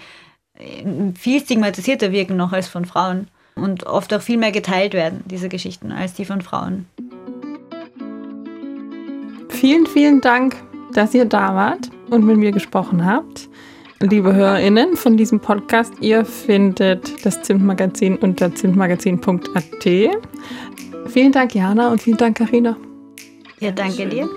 äh, 0.57 0.85
viel 1.17 1.41
stigmatisierter 1.41 2.13
wirken 2.13 2.37
noch 2.37 2.53
als 2.53 2.69
von 2.69 2.85
Frauen 2.85 3.27
und 3.57 3.87
oft 3.87 4.15
auch 4.15 4.23
viel 4.23 4.37
mehr 4.37 4.53
geteilt 4.53 4.95
werden, 4.95 5.25
diese 5.25 5.49
Geschichten, 5.49 5.91
als 5.91 6.15
die 6.15 6.25
von 6.25 6.41
Frauen. 6.41 6.87
Vielen, 9.49 9.87
vielen 9.87 10.21
Dank, 10.21 10.55
dass 10.93 11.15
ihr 11.15 11.25
da 11.25 11.57
wart 11.57 11.91
und 12.11 12.25
mit 12.25 12.37
mir 12.37 12.53
gesprochen 12.53 13.05
habt. 13.05 13.49
Liebe 13.99 14.35
HörerInnen 14.35 14.97
von 14.97 15.17
diesem 15.17 15.41
Podcast, 15.41 15.95
ihr 16.01 16.25
findet 16.25 17.25
das 17.25 17.43
Zimtmagazin 17.43 18.17
unter 18.17 18.55
zimtmagazin.at. 18.55 19.87
Vielen 21.15 21.31
Dank, 21.31 21.55
Jana, 21.55 21.93
und 21.93 22.03
vielen 22.03 22.17
Dank, 22.17 22.39
Karina. 22.39 22.77
Ja, 23.61 23.71
danke 23.71 24.09
dir. 24.09 24.29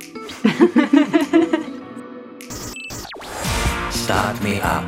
Start 3.92 4.44
Me 4.44 4.64
Up. 4.64 4.84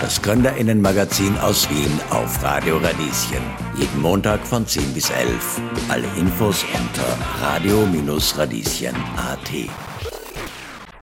Das 0.00 0.20
Gründerinnenmagazin 0.20 1.38
aus 1.38 1.70
Wien 1.70 2.00
auf 2.10 2.42
Radio 2.42 2.78
Radieschen. 2.78 3.44
Jeden 3.76 4.02
Montag 4.02 4.44
von 4.44 4.66
10 4.66 4.94
bis 4.94 5.10
11. 5.10 5.60
Alle 5.88 6.08
Infos 6.18 6.64
unter 6.74 7.16
radio-radieschen.at. 7.40 9.87